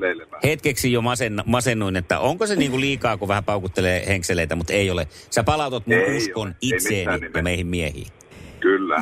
Hetkeksi 0.45 0.93
jo 0.93 1.03
masen, 1.03 1.43
masennuin, 1.47 1.97
että 1.97 2.21
onko 2.21 2.47
se 2.47 2.57
niinku 2.63 2.81
liikaa, 2.81 3.17
kun 3.17 3.29
vähän 3.29 3.45
paukuttelee 3.45 4.07
henkseleitä, 4.07 4.57
mutta 4.57 4.73
ei 4.73 4.91
ole. 4.91 5.09
Sä 5.31 5.45
palautat 5.45 5.87
mun 5.87 5.97
Ei 5.97 6.17
uskon 6.17 6.47
ole, 6.49 6.57
itseeni 6.61 7.31
ja 7.35 7.43
meihin 7.43 7.67
miehiin. 7.67 8.07
Kyllä. 8.61 8.97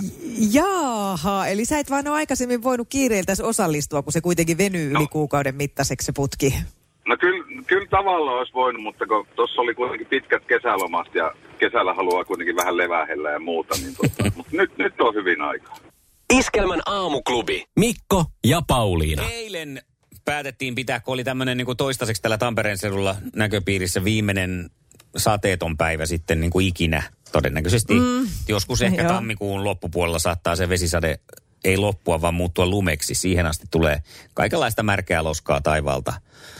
Jaaha, 0.52 1.46
eli 1.46 1.64
sä 1.64 1.78
et 1.78 1.90
vaan 1.90 2.08
ole 2.08 2.16
aikaisemmin 2.16 2.62
voinut 2.62 2.88
kiireiltäsi 2.90 3.42
osallistua, 3.42 4.02
kun 4.02 4.12
se 4.12 4.20
kuitenkin 4.20 4.58
venyy 4.58 4.86
yli 4.86 4.92
No. 4.92 5.06
kuukauden 5.10 5.54
mittaiseksi 5.54 6.04
se 6.04 6.12
putki. 6.16 6.54
No 7.08 7.16
kyllä, 7.20 7.44
kyllä 7.66 7.86
tavallaan 7.90 8.38
olisi 8.38 8.52
voinut, 8.54 8.82
mutta 8.82 9.06
kun 9.06 9.26
tuossa 9.36 9.60
oli 9.60 9.74
kuitenkin 9.74 10.06
pitkät 10.06 10.44
kesälomat 10.44 11.14
ja 11.14 11.32
kesällä 11.58 11.94
haluaa 11.94 12.24
kuitenkin 12.24 12.56
vähän 12.56 12.76
levähellä 12.76 13.30
ja 13.30 13.38
muuta, 13.40 13.74
niin 13.82 13.94
tuota, 13.96 14.32
mutta 14.36 14.56
nyt, 14.56 14.78
nyt 14.78 15.00
on 15.00 15.14
hyvin 15.14 15.42
aikaa. 15.42 15.76
Iskelmän 16.30 16.80
aamuklubi, 16.86 17.64
Mikko 17.76 18.24
ja 18.44 18.62
Pauliina. 18.66 19.30
Eilen 19.30 19.82
päätettiin 20.24 20.74
pitää, 20.74 21.00
kun 21.00 21.14
oli 21.14 21.24
tämmöinen 21.24 21.56
niin 21.56 21.76
toistaiseksi 21.76 22.22
tällä 22.22 22.38
Tampereen 22.38 22.78
seudulla 22.78 23.16
näköpiirissä 23.36 24.04
viimeinen 24.04 24.70
sateeton 25.16 25.76
päivä 25.76 26.06
sitten 26.06 26.40
niin 26.40 26.50
kuin 26.50 26.66
ikinä 26.66 27.02
todennäköisesti. 27.32 27.94
Mm. 27.94 28.28
Joskus 28.48 28.82
ehkä 28.82 29.02
Joo. 29.02 29.12
tammikuun 29.12 29.64
loppupuolella 29.64 30.18
saattaa 30.18 30.56
se 30.56 30.68
vesisade 30.68 31.20
ei 31.64 31.76
loppua, 31.76 32.20
vaan 32.20 32.34
muuttua 32.34 32.66
lumeksi. 32.66 33.14
Siihen 33.14 33.46
asti 33.46 33.66
tulee 33.70 34.02
kaikenlaista 34.34 34.82
märkää 34.82 35.24
loskaa 35.24 35.60
taivaalta 35.60 36.12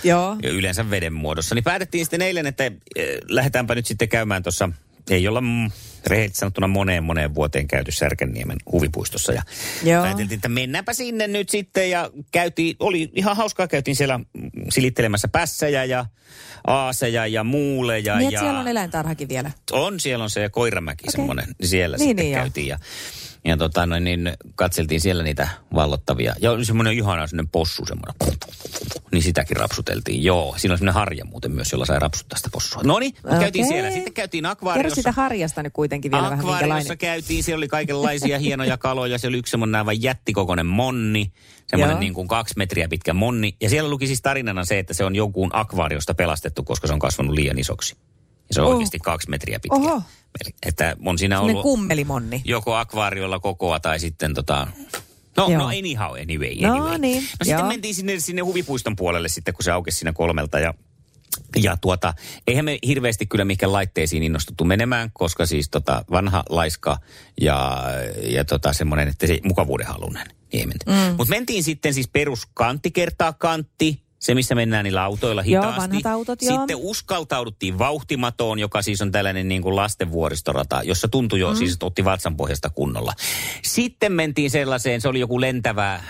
Joo. 0.04 0.36
ja 0.42 0.50
yleensä 0.50 0.90
veden 0.90 1.12
muodossa. 1.12 1.54
Niin 1.54 1.64
päätettiin 1.64 2.04
sitten 2.04 2.22
eilen, 2.22 2.46
että 2.46 2.64
eh, 2.64 3.18
lähdetäänpä 3.28 3.74
nyt 3.74 3.86
sitten 3.86 4.08
käymään 4.08 4.42
tuossa, 4.42 4.68
ei 5.10 5.28
olla 5.28 5.40
mm, 5.40 5.70
rehellisesti 6.06 6.40
sanottuna 6.40 6.66
moneen 6.66 7.04
moneen 7.04 7.34
vuoteen 7.34 7.68
käyty 7.68 7.92
Särkänniemen 7.92 8.56
huvipuistossa. 8.72 9.32
Ja 9.32 9.42
Joo. 9.84 10.02
ajateltiin, 10.02 10.38
että 10.38 10.48
mennäänpä 10.48 10.92
sinne 10.92 11.26
nyt 11.26 11.48
sitten 11.48 11.90
ja 11.90 12.10
käytiin, 12.32 12.76
oli 12.80 13.10
ihan 13.14 13.36
hauskaa, 13.36 13.68
käytiin 13.68 13.96
siellä 13.96 14.20
silittelemässä 14.70 15.28
pässejä 15.28 15.84
ja 15.84 16.06
aaseja 16.66 17.26
ja 17.26 17.44
muuleja. 17.44 18.18
Niin, 18.18 18.32
ja 18.32 18.40
siellä 18.40 18.60
on 18.60 18.68
eläintarhakin 18.68 19.28
vielä. 19.28 19.50
on, 19.72 20.00
siellä 20.00 20.22
on 20.22 20.30
se 20.30 20.48
Koiramäki 20.48 21.04
Okei. 21.04 21.12
semmoinen, 21.12 21.46
siellä 21.62 21.96
Niin, 21.96 22.08
sitten 22.08 22.24
niin, 22.24 22.34
käytiin 22.34 22.66
ja, 22.66 22.78
ja 23.44 23.56
tota, 23.56 23.86
noin, 23.86 24.04
niin 24.04 24.32
katseltiin 24.54 25.00
siellä 25.00 25.22
niitä 25.22 25.48
vallottavia. 25.74 26.34
Ja 26.40 26.50
oli 26.50 26.64
semmoinen 26.64 26.94
ihana 26.94 27.26
semmoinen 27.26 27.50
possu 27.50 27.86
semmoinen, 27.86 28.14
niin 29.12 29.22
sitäkin 29.22 29.56
rapsuteltiin. 29.56 30.24
Joo, 30.24 30.54
siinä 30.56 30.72
on 30.72 30.78
semmoinen 30.78 30.94
harja 30.94 31.24
muuten 31.24 31.52
myös, 31.52 31.72
jolla 31.72 31.84
sai 31.84 31.98
rapsuttaa 31.98 32.36
sitä 32.36 32.48
possua. 32.52 32.82
No 32.84 32.98
niin, 32.98 33.14
okay. 33.24 33.40
käytiin 33.40 33.66
siellä. 33.68 33.90
Sitten 33.90 34.12
käytiin 34.12 34.42
Kerro 34.42 34.52
akvaariossa. 34.52 34.94
siitä 34.94 35.12
harjasta 35.12 35.62
nyt 35.62 35.72
kuitenkin 35.72 36.10
vielä 36.12 36.24
vähän 36.24 36.38
Akvaariossa 36.38 36.96
käytiin, 36.96 37.44
siellä 37.44 37.60
oli 37.60 37.68
kaikenlaisia 37.68 38.38
hienoja 38.38 38.78
kaloja. 38.78 39.18
Se 39.18 39.28
oli 39.28 39.38
yksi 39.38 39.50
semmoinen 39.50 39.74
aivan 39.74 40.02
jättikokoinen 40.02 40.66
monni, 40.66 41.32
semmoinen 41.66 41.94
Joo. 41.94 42.00
niin 42.00 42.14
kuin 42.14 42.28
kaksi 42.28 42.54
metriä 42.56 42.88
pitkä 42.88 43.14
monni. 43.14 43.56
Ja 43.60 43.70
siellä 43.70 43.90
luki 43.90 44.06
siis 44.06 44.22
tarinana 44.22 44.64
se, 44.64 44.78
että 44.78 44.94
se 44.94 45.04
on 45.04 45.16
jonkun 45.16 45.50
akvaariosta 45.52 46.14
pelastettu, 46.14 46.62
koska 46.62 46.86
se 46.86 46.92
on 46.92 46.98
kasvanut 46.98 47.34
liian 47.34 47.58
isoksi. 47.58 47.96
Ja 48.50 48.54
se 48.54 48.60
on 48.60 48.66
Oh. 48.66 48.72
oikeasti 48.72 48.98
kaksi 48.98 49.30
metriä 49.30 49.60
pitkä. 49.60 49.76
Oho. 49.76 50.02
Että 50.66 50.96
on 51.06 51.18
siinä 51.18 51.36
Sellainen 51.36 51.56
ollut 51.56 51.62
kummelimonni. 51.62 52.42
joko 52.44 52.74
akvaariolla 52.74 53.40
kokoa 53.40 53.80
tai 53.80 54.00
sitten 54.00 54.34
tota... 54.34 54.66
No, 55.36 55.48
Joo. 55.48 55.58
no 55.58 55.66
anyhow, 55.66 56.10
anyway, 56.20 56.54
No 56.60 56.72
anyway. 56.72 56.98
niin, 56.98 57.16
No 57.22 57.28
sitten 57.44 57.58
joo. 57.58 57.68
mentiin 57.68 57.94
sinne, 57.94 58.20
sinne 58.20 58.42
huvipuiston 58.42 58.96
puolelle 58.96 59.28
sitten, 59.28 59.54
kun 59.54 59.64
se 59.64 59.70
aukesi 59.70 59.98
siinä 59.98 60.12
kolmelta 60.12 60.58
ja 60.58 60.74
ja 61.62 61.76
tuota, 61.76 62.14
eihän 62.46 62.64
me 62.64 62.78
hirveästi 62.86 63.26
kyllä 63.26 63.44
mihinkään 63.44 63.72
laitteisiin 63.72 64.22
innostuttu 64.22 64.64
menemään, 64.64 65.10
koska 65.12 65.46
siis 65.46 65.68
tota 65.70 66.04
vanha 66.10 66.42
laiska 66.48 66.98
ja, 67.40 67.82
ja 68.22 68.44
tota 68.44 68.72
semmoinen, 68.72 69.08
että 69.08 69.26
se 69.26 69.38
mukavuuden 69.44 69.86
halunen. 69.86 70.26
Niin 70.52 70.68
mm. 70.86 70.92
Mutta 71.16 71.30
mentiin 71.30 71.64
sitten 71.64 71.94
siis 71.94 72.08
peruskantti 72.08 72.90
kertaa 72.90 73.32
kantti, 73.32 74.02
se 74.20 74.34
missä 74.34 74.54
mennään 74.54 74.84
niillä 74.84 75.02
autoilla 75.02 75.42
Joo, 75.46 75.62
hitaasti. 75.62 75.80
vanhat 75.80 76.06
autot, 76.06 76.42
joo. 76.42 76.58
Sitten 76.58 76.76
uskaltauduttiin 76.76 77.78
vauhtimatoon, 77.78 78.58
joka 78.58 78.82
siis 78.82 79.02
on 79.02 79.12
tällainen 79.12 79.48
niin 79.48 79.62
kuin 79.62 79.76
lasten 79.76 80.10
vuoristorata, 80.10 80.82
jossa 80.82 81.08
tuntui 81.08 81.40
jo 81.40 81.50
mm. 81.50 81.56
siis, 81.56 81.72
että 81.72 81.86
otti 81.86 82.04
vatsan 82.04 82.36
pohjasta 82.36 82.70
kunnolla. 82.70 83.12
Sitten 83.62 84.12
mentiin 84.12 84.50
sellaiseen, 84.50 85.00
se 85.00 85.08
oli 85.08 85.20
joku 85.20 85.40
lentävä 85.40 85.94
äh, 85.94 86.02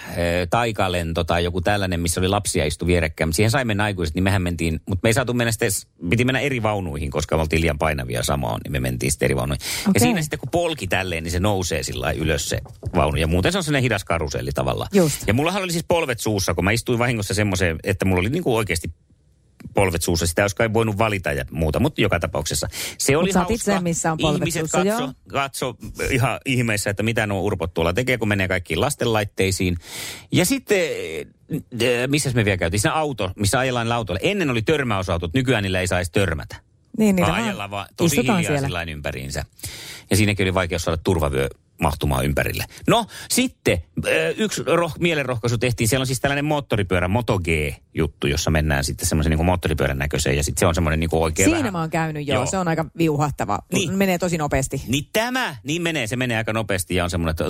taikalento 0.50 1.24
tai 1.24 1.44
joku 1.44 1.60
tällainen, 1.60 2.00
missä 2.00 2.20
oli 2.20 2.28
lapsia 2.28 2.64
istu 2.64 2.86
vierekkäin. 2.86 3.28
Mutta 3.28 3.36
siihen 3.36 3.50
sai 3.50 3.64
mennä 3.64 3.84
aikuiset, 3.84 4.14
niin 4.14 4.24
mehän 4.24 4.42
mentiin, 4.42 4.80
mutta 4.86 5.00
me 5.02 5.08
ei 5.08 5.14
saatu 5.14 5.34
mennä 5.34 5.52
sitten, 5.52 5.70
piti 6.10 6.24
mennä 6.24 6.40
eri 6.40 6.62
vaunuihin, 6.62 7.10
koska 7.10 7.36
me 7.36 7.42
oltiin 7.42 7.60
liian 7.60 7.78
painavia 7.78 8.22
samaan, 8.22 8.60
niin 8.64 8.72
me 8.72 8.80
mentiin 8.80 9.12
sitten 9.12 9.26
eri 9.26 9.36
vaunuihin. 9.36 9.62
Okay. 9.80 9.92
Ja 9.94 10.00
siinä 10.00 10.22
sitten 10.22 10.38
kun 10.38 10.48
polki 10.50 10.86
tälleen, 10.86 11.24
niin 11.24 11.32
se 11.32 11.40
nousee 11.40 11.82
sillä 11.82 12.12
ylös 12.12 12.48
se 12.48 12.60
vaunu. 12.94 13.16
Ja 13.16 13.26
muuten 13.26 13.52
se 13.52 13.58
on 13.58 13.64
sellainen 13.64 13.82
hidas 13.82 14.04
karuselli 14.04 14.50
tavallaan. 14.52 14.90
Just. 14.92 15.22
Ja 15.26 15.34
mullahan 15.34 15.62
oli 15.62 15.72
siis 15.72 15.84
polvet 15.88 16.20
suussa, 16.20 16.54
kun 16.54 16.64
mä 16.64 16.70
istuin 16.70 16.98
vahingossa 16.98 17.34
semmoiseen, 17.34 17.78
että 17.84 17.99
mulla 18.04 18.20
oli 18.20 18.30
niinku 18.30 18.56
oikeasti 18.56 18.90
polvet 19.74 20.02
suussa. 20.02 20.26
Sitä 20.26 20.42
olisi 20.42 20.56
kai 20.56 20.72
voinut 20.72 20.98
valita 20.98 21.32
ja 21.32 21.44
muuta, 21.50 21.80
mutta 21.80 22.00
joka 22.00 22.20
tapauksessa. 22.20 22.68
Se 22.98 23.16
oli 23.16 23.26
Mut 23.28 23.34
hauska. 23.34 23.56
sen, 23.64 23.82
missä 23.82 24.12
on 24.12 24.18
polvet 24.18 24.40
Ihmiset 24.40 24.60
suussa, 24.60 24.78
katso, 24.78 25.02
joo. 25.02 25.12
katso 25.28 25.76
ihan 26.10 26.40
ihmeessä, 26.46 26.90
että 26.90 27.02
mitä 27.02 27.26
nuo 27.26 27.40
urpot 27.40 27.74
tuolla 27.74 27.92
tekee, 27.92 28.18
kun 28.18 28.28
menee 28.28 28.48
kaikkiin 28.48 28.80
lastenlaitteisiin. 28.80 29.76
Ja 30.32 30.44
sitten, 30.44 30.90
äh, 31.52 32.08
missä 32.08 32.30
me 32.34 32.44
vielä 32.44 32.56
käytiin? 32.56 32.80
Siinä 32.80 32.94
auto, 32.94 33.30
missä 33.36 33.58
ajellaan 33.58 33.84
niillä 33.84 33.94
autoilla. 33.94 34.20
Ennen 34.22 34.50
oli 34.50 34.62
törmäysautot, 34.62 35.34
nykyään 35.34 35.62
niillä 35.62 35.80
ei 35.80 35.86
saisi 35.86 36.12
törmätä. 36.12 36.56
Niin, 36.98 37.16
niitä 37.16 37.30
Vaan 37.30 37.70
vaan 37.70 37.88
tosi 37.96 38.16
hiljaa 38.16 38.42
siellä. 38.42 38.60
sillain 38.60 38.88
ympäriinsä. 38.88 39.44
Ja 40.10 40.16
siinäkin 40.16 40.44
oli 40.44 40.54
vaikeus 40.54 40.82
saada 40.82 40.96
turvavyö 41.04 41.48
mahtumaan 41.80 42.24
ympärille. 42.24 42.64
No 42.88 43.06
sitten 43.30 43.82
yksi 44.36 44.62
roh- 44.62 44.98
mielenrohkaisu 44.98 45.58
tehtiin. 45.58 45.88
Siellä 45.88 46.02
on 46.02 46.06
siis 46.06 46.20
tällainen 46.20 46.44
moottoripyörä, 46.44 47.08
Moto 47.08 47.38
G-juttu, 47.38 48.26
jossa 48.26 48.50
mennään 48.50 48.84
sitten 48.84 49.08
semmoisen 49.08 49.30
niin 49.30 49.44
moottoripyörän 49.44 49.98
näköiseen. 49.98 50.36
Ja 50.36 50.42
sitten 50.42 50.60
se 50.60 50.66
on 50.66 50.74
semmoinen 50.74 51.00
niin 51.00 51.10
oikein 51.12 51.46
Siinä 51.46 51.58
vähän... 51.58 51.72
mä 51.72 51.80
oon 51.80 51.90
käynyt 51.90 52.26
joo, 52.28 52.34
Joo. 52.34 52.46
se 52.46 52.58
on 52.58 52.68
aika 52.68 52.84
viuhattava. 52.98 53.58
Niin. 53.72 53.92
Menee 53.92 54.18
tosi 54.18 54.38
nopeasti. 54.38 54.82
Niin 54.88 55.06
tämä, 55.12 55.56
niin 55.62 55.82
menee, 55.82 56.06
se 56.06 56.16
menee 56.16 56.36
aika 56.36 56.52
nopeasti 56.52 56.94
ja 56.94 57.04
on 57.04 57.10
semmoinen, 57.10 57.30
että 57.30 57.44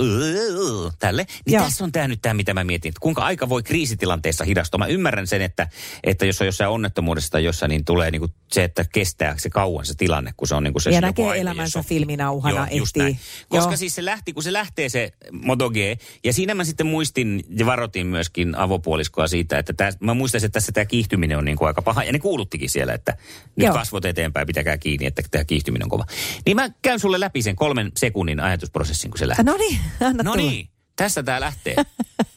tälle. 0.99 1.25
Niin 1.45 1.53
Joo. 1.53 1.63
tässä 1.63 1.83
on 1.83 1.91
tämä 1.91 2.07
nyt 2.07 2.21
tämä, 2.21 2.33
mitä 2.33 2.53
mä 2.53 2.63
mietin, 2.63 2.89
että 2.89 2.99
kuinka 2.99 3.21
aika 3.21 3.49
voi 3.49 3.63
kriisitilanteessa 3.63 4.43
hidastua. 4.43 4.77
Mä 4.77 4.85
ymmärrän 4.85 5.27
sen, 5.27 5.41
että, 5.41 5.67
että 6.03 6.25
jos 6.25 6.41
on 6.41 6.47
jossain 6.47 6.69
onnettomuudessa 6.69 7.31
tai 7.31 7.43
jossain, 7.43 7.69
niin 7.69 7.85
tulee 7.85 8.11
niinku 8.11 8.29
se, 8.51 8.63
että 8.63 8.85
kestää 8.93 9.37
se 9.37 9.49
kauan 9.49 9.85
se 9.85 9.93
tilanne, 9.97 10.33
kun 10.37 10.47
se 10.47 10.55
on 10.55 10.63
niinku 10.63 10.79
se 10.79 10.89
Ja 10.89 11.01
näkee 11.01 11.41
elämänsä 11.41 11.83
filminauhana, 11.83 12.67
Joo, 12.67 12.77
just 12.77 12.97
näin. 12.97 13.19
Koska 13.49 13.71
Joo. 13.71 13.77
siis 13.77 13.95
se 13.95 14.05
lähti, 14.21 14.33
kun 14.33 14.43
se 14.43 14.53
lähtee 14.53 14.89
se 14.89 15.11
Moto 15.31 15.69
G, 15.69 15.75
ja 16.23 16.33
siinä 16.33 16.55
mä 16.55 16.63
sitten 16.63 16.87
muistin 16.87 17.43
ja 17.49 17.65
varotin 17.65 18.07
myöskin 18.07 18.55
avopuoliskoa 18.55 19.27
siitä, 19.27 19.59
että 19.59 19.73
tää, 19.73 19.91
mä 19.99 20.13
muistan, 20.13 20.37
että 20.37 20.49
tässä 20.49 20.71
tämä 20.71 20.85
kiihtyminen 20.85 21.37
on 21.37 21.45
niin 21.45 21.57
kuin 21.57 21.67
aika 21.67 21.81
paha, 21.81 22.03
ja 22.03 22.11
ne 22.11 22.19
kuuluttikin 22.19 22.69
siellä, 22.69 22.93
että 22.93 23.17
nyt 23.55 23.65
Joo. 23.65 23.73
kasvot 23.73 24.05
eteenpäin, 24.05 24.47
pitäkää 24.47 24.77
kiinni, 24.77 25.05
että 25.05 25.21
tämä 25.31 25.43
kiihtyminen 25.43 25.85
on 25.85 25.89
kova. 25.89 26.05
Niin 26.45 26.55
mä 26.55 26.69
käyn 26.81 26.99
sulle 26.99 27.19
läpi 27.19 27.41
sen 27.41 27.55
kolmen 27.55 27.91
sekunnin 27.97 28.39
ajatusprosessin, 28.39 29.11
kun 29.11 29.19
se 29.19 29.27
lähtee. 29.27 29.45
No 29.45 29.57
niin, 29.57 29.79
anna 30.01 30.23
No 30.23 30.35
niin, 30.35 30.69
tässä 30.95 31.23
tämä 31.23 31.39
lähtee. 31.39 31.75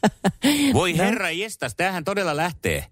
Voi 0.74 0.96
herra 0.96 1.30
jestas, 1.30 1.74
tämähän 1.74 2.04
todella 2.04 2.36
lähtee. 2.36 2.86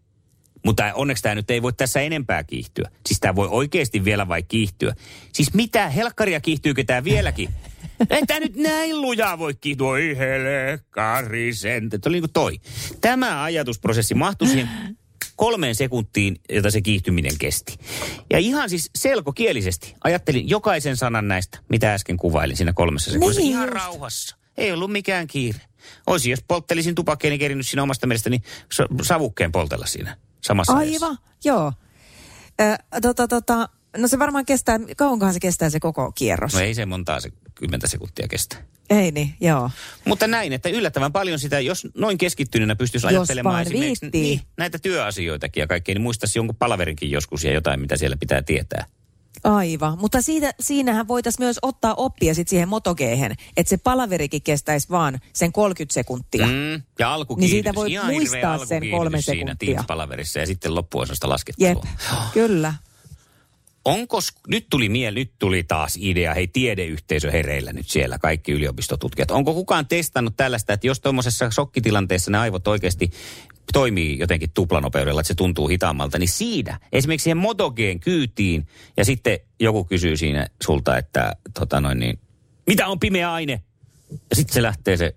Mutta 0.64 0.94
onneksi 0.94 1.22
tämä 1.22 1.34
nyt 1.34 1.50
ei 1.50 1.62
voi 1.62 1.72
tässä 1.72 2.00
enempää 2.00 2.44
kiihtyä. 2.44 2.90
Siis 3.06 3.20
tämä 3.20 3.36
voi 3.36 3.48
oikeasti 3.50 4.04
vielä 4.04 4.28
vai 4.28 4.42
kiihtyä. 4.42 4.94
Siis 5.32 5.54
mitä, 5.54 5.88
helkkaria 5.88 6.40
kiihtyykö 6.40 6.84
tämä 6.84 7.04
vieläkin? 7.04 7.48
Ei 8.10 8.26
tämä 8.26 8.40
nyt 8.40 8.56
näin 8.56 9.00
lujaa 9.00 9.38
voi 9.38 9.54
kiihtyä. 9.54 9.86
Oi 9.86 10.16
helkkari 10.18 11.54
sen. 11.54 11.90
Tämä 11.90 12.00
oli 12.06 12.14
niin 12.14 12.22
kuin 12.22 12.32
toi. 12.32 12.60
Tämä 13.00 13.42
ajatusprosessi 13.42 14.14
mahtui 14.14 14.48
siihen 14.48 14.68
kolmeen 15.36 15.74
sekuntiin, 15.74 16.36
jota 16.50 16.70
se 16.70 16.80
kiihtyminen 16.80 17.38
kesti. 17.38 17.78
Ja 18.30 18.38
ihan 18.38 18.70
siis 18.70 18.90
selkokielisesti 18.94 19.94
ajattelin 20.04 20.48
jokaisen 20.48 20.96
sanan 20.96 21.28
näistä, 21.28 21.58
mitä 21.68 21.94
äsken 21.94 22.16
kuvailin 22.16 22.56
siinä 22.56 22.72
kolmessa 22.72 23.10
sekunnissa. 23.10 23.40
Niin 23.40 23.50
ihan 23.50 23.66
just. 23.66 23.74
rauhassa. 23.74 24.36
Ei 24.56 24.72
ollut 24.72 24.92
mikään 24.92 25.26
kiire. 25.26 25.60
Olisi, 26.06 26.30
jos 26.30 26.44
polttelisin 26.48 26.94
tupakkeeni 26.94 27.38
kerinyt 27.38 27.66
siinä 27.66 27.82
omasta 27.82 28.06
mielestäni 28.06 28.42
sa- 28.72 28.86
savukkeen 29.02 29.52
poltella 29.52 29.86
siinä 29.86 30.16
samassa 30.44 30.76
ajassa. 30.76 31.06
Aivan, 31.06 31.18
joo. 31.44 31.72
Ö, 32.60 33.00
tota, 33.02 33.28
tota, 33.28 33.68
no 33.96 34.08
se 34.08 34.18
varmaan 34.18 34.46
kestää, 34.46 34.80
kauankohan 34.96 35.34
se 35.34 35.40
kestää 35.40 35.70
se 35.70 35.80
koko 35.80 36.12
kierros? 36.12 36.54
No 36.54 36.60
ei 36.60 36.74
se 36.74 36.86
montaa 36.86 37.20
se 37.20 37.30
kymmentä 37.54 37.88
sekuntia 37.88 38.28
kestä. 38.28 38.56
Ei 38.90 39.10
niin, 39.10 39.34
joo. 39.40 39.70
Mutta 40.06 40.26
näin, 40.26 40.52
että 40.52 40.68
yllättävän 40.68 41.12
paljon 41.12 41.38
sitä, 41.38 41.60
jos 41.60 41.86
noin 41.94 42.18
keskittyneenä 42.18 42.76
pystyisi 42.76 43.06
Jos 43.06 43.14
ajattelemaan 43.14 43.62
esimerkiksi 43.62 44.02
viittii. 44.02 44.22
niin, 44.22 44.40
näitä 44.56 44.78
työasioitakin 44.78 45.60
ja 45.60 45.66
kaikkea, 45.66 45.94
niin 45.94 46.02
muistaisi 46.02 46.38
jonkun 46.38 46.56
palaverinkin 46.56 47.10
joskus 47.10 47.44
ja 47.44 47.52
jotain, 47.52 47.80
mitä 47.80 47.96
siellä 47.96 48.16
pitää 48.16 48.42
tietää. 48.42 48.84
Aivan, 49.44 49.98
mutta 49.98 50.22
siitä, 50.22 50.54
siinähän 50.60 51.08
voitaisiin 51.08 51.44
myös 51.46 51.58
ottaa 51.62 51.94
oppia 51.94 52.34
sit 52.34 52.48
siihen 52.48 52.68
motogehen, 52.68 53.34
että 53.56 53.70
se 53.70 53.76
palaverikin 53.76 54.42
kestäisi 54.42 54.88
vaan 54.90 55.20
sen 55.32 55.52
30 55.52 55.94
sekuntia. 55.94 56.46
Mm. 56.46 56.82
Ja 56.98 57.14
alkukiihdytys. 57.14 57.52
Niin 57.52 57.64
siitä 57.64 57.74
voi 57.74 57.92
Ihan 57.92 58.06
muistaa 58.06 58.66
sen 58.66 58.90
kolme 58.90 59.20
siinä 59.20 59.52
sekuntia. 59.52 59.74
Teams-palaverissa 59.74 60.38
ja 60.40 60.46
sitten 60.46 60.74
loppuosasta 60.74 61.28
laskettelua. 61.28 61.68
Jep, 61.68 61.78
kyllä. 62.32 62.74
Onko, 63.84 64.18
nyt 64.48 64.66
tuli 64.70 64.88
mieli, 64.88 65.18
nyt 65.18 65.32
tuli 65.38 65.62
taas 65.62 65.98
idea, 66.00 66.34
hei 66.34 66.48
tiedeyhteisö 66.48 67.30
hereillä 67.30 67.72
nyt 67.72 67.88
siellä, 67.88 68.18
kaikki 68.18 68.52
yliopistotutkijat. 68.52 69.30
Onko 69.30 69.54
kukaan 69.54 69.86
testannut 69.86 70.36
tällaista, 70.36 70.72
että 70.72 70.86
jos 70.86 71.00
tuommoisessa 71.00 71.50
shokkitilanteessa 71.50 72.30
ne 72.30 72.38
aivot 72.38 72.68
oikeasti 72.68 73.10
toimii 73.72 74.18
jotenkin 74.18 74.50
tuplanopeudella, 74.54 75.20
että 75.20 75.28
se 75.28 75.34
tuntuu 75.34 75.68
hitaammalta, 75.68 76.18
niin 76.18 76.28
siinä, 76.28 76.80
esimerkiksi 76.92 77.24
siihen 77.24 77.36
motogeen 77.36 78.00
kyytiin, 78.00 78.66
ja 78.96 79.04
sitten 79.04 79.38
joku 79.60 79.84
kysyy 79.84 80.16
siinä 80.16 80.46
sulta, 80.62 80.98
että 80.98 81.36
tota 81.58 81.80
noin 81.80 81.98
niin, 81.98 82.18
mitä 82.66 82.86
on 82.86 83.00
pimeä 83.00 83.32
aine? 83.32 83.62
Ja 84.30 84.36
sitten 84.36 84.54
se 84.54 84.62
lähtee 84.62 84.96
se 84.96 85.16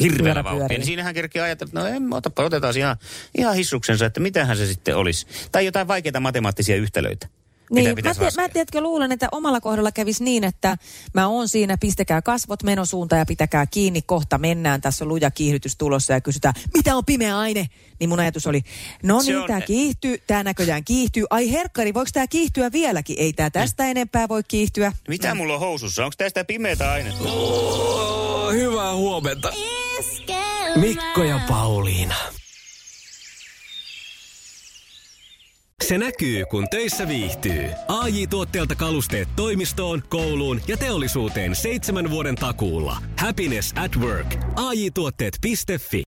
hirveällä 0.00 0.44
vauhtia. 0.44 0.68
Niin 0.68 0.84
siinähän 0.84 1.14
kerkee 1.14 1.42
ajatella, 1.42 1.68
että 1.68 1.80
no 1.80 1.86
en, 1.96 2.12
otapa, 2.12 2.44
otetaan 2.44 2.76
ihan, 2.76 2.96
ihan 3.38 3.54
hissuksensa, 3.54 4.06
että 4.06 4.20
mitähän 4.20 4.56
se 4.56 4.66
sitten 4.66 4.96
olisi. 4.96 5.26
Tai 5.52 5.64
jotain 5.64 5.88
vaikeita 5.88 6.20
matemaattisia 6.20 6.76
yhtälöitä. 6.76 7.28
Niin, 7.72 7.96
mä, 8.04 8.14
te, 8.14 8.26
mä 8.36 8.48
tiedätkö, 8.48 8.80
luulen, 8.80 9.12
että 9.12 9.28
omalla 9.32 9.60
kohdalla 9.60 9.92
kävisi 9.92 10.24
niin, 10.24 10.44
että 10.44 10.76
mä 11.14 11.28
oon 11.28 11.48
siinä, 11.48 11.76
pistäkää 11.78 12.22
kasvot 12.22 12.62
menosuuntaan 12.62 13.18
ja 13.18 13.26
pitäkää 13.26 13.66
kiinni, 13.66 14.02
kohta 14.02 14.38
mennään, 14.38 14.80
tässä 14.80 15.04
on 15.04 15.08
luja 15.08 15.30
kiihdytys 15.30 15.76
tulossa 15.76 16.12
ja 16.12 16.20
kysytään, 16.20 16.54
mitä 16.74 16.96
on 16.96 17.04
pimeä 17.04 17.38
aine? 17.38 17.66
Niin 18.00 18.08
mun 18.08 18.20
ajatus 18.20 18.46
oli, 18.46 18.62
no 19.02 19.20
Se 19.22 19.26
niin, 19.30 19.38
on- 19.38 19.46
tämä 19.46 19.60
kiihtyy, 19.60 20.18
tämä 20.26 20.44
näköjään 20.44 20.84
kiihtyy. 20.84 21.24
Ai 21.30 21.52
herkkari, 21.52 21.94
voiko 21.94 22.10
tämä 22.12 22.26
kiihtyä 22.26 22.72
vieläkin? 22.72 23.16
Ei 23.18 23.32
tämä 23.32 23.50
tästä 23.50 23.84
enempää 23.84 24.28
voi 24.28 24.42
kiihtyä. 24.48 24.92
Mitä 25.08 25.34
mulla 25.34 25.54
on 25.54 25.60
housussa? 25.60 26.04
Onko 26.04 26.14
tästä 26.18 26.44
pimeätä 26.44 26.92
ainetta? 26.92 27.24
Oh, 27.28 28.52
hyvää 28.52 28.94
huomenta. 28.94 29.52
Mikko 30.80 31.22
ja 31.22 31.40
Pauliina. 31.48 32.14
Se 35.88 35.98
näkyy, 35.98 36.44
kun 36.50 36.66
töissä 36.70 37.08
viihtyy. 37.08 37.70
ai 37.88 38.26
tuotteelta 38.26 38.74
kalusteet 38.74 39.28
toimistoon, 39.36 40.02
kouluun 40.08 40.60
ja 40.68 40.76
teollisuuteen 40.76 41.56
seitsemän 41.56 42.10
vuoden 42.10 42.34
takuulla. 42.34 42.96
Happiness 43.18 43.72
at 43.84 43.96
work. 43.96 44.34
AJ-tuotteet.fi 44.56 45.98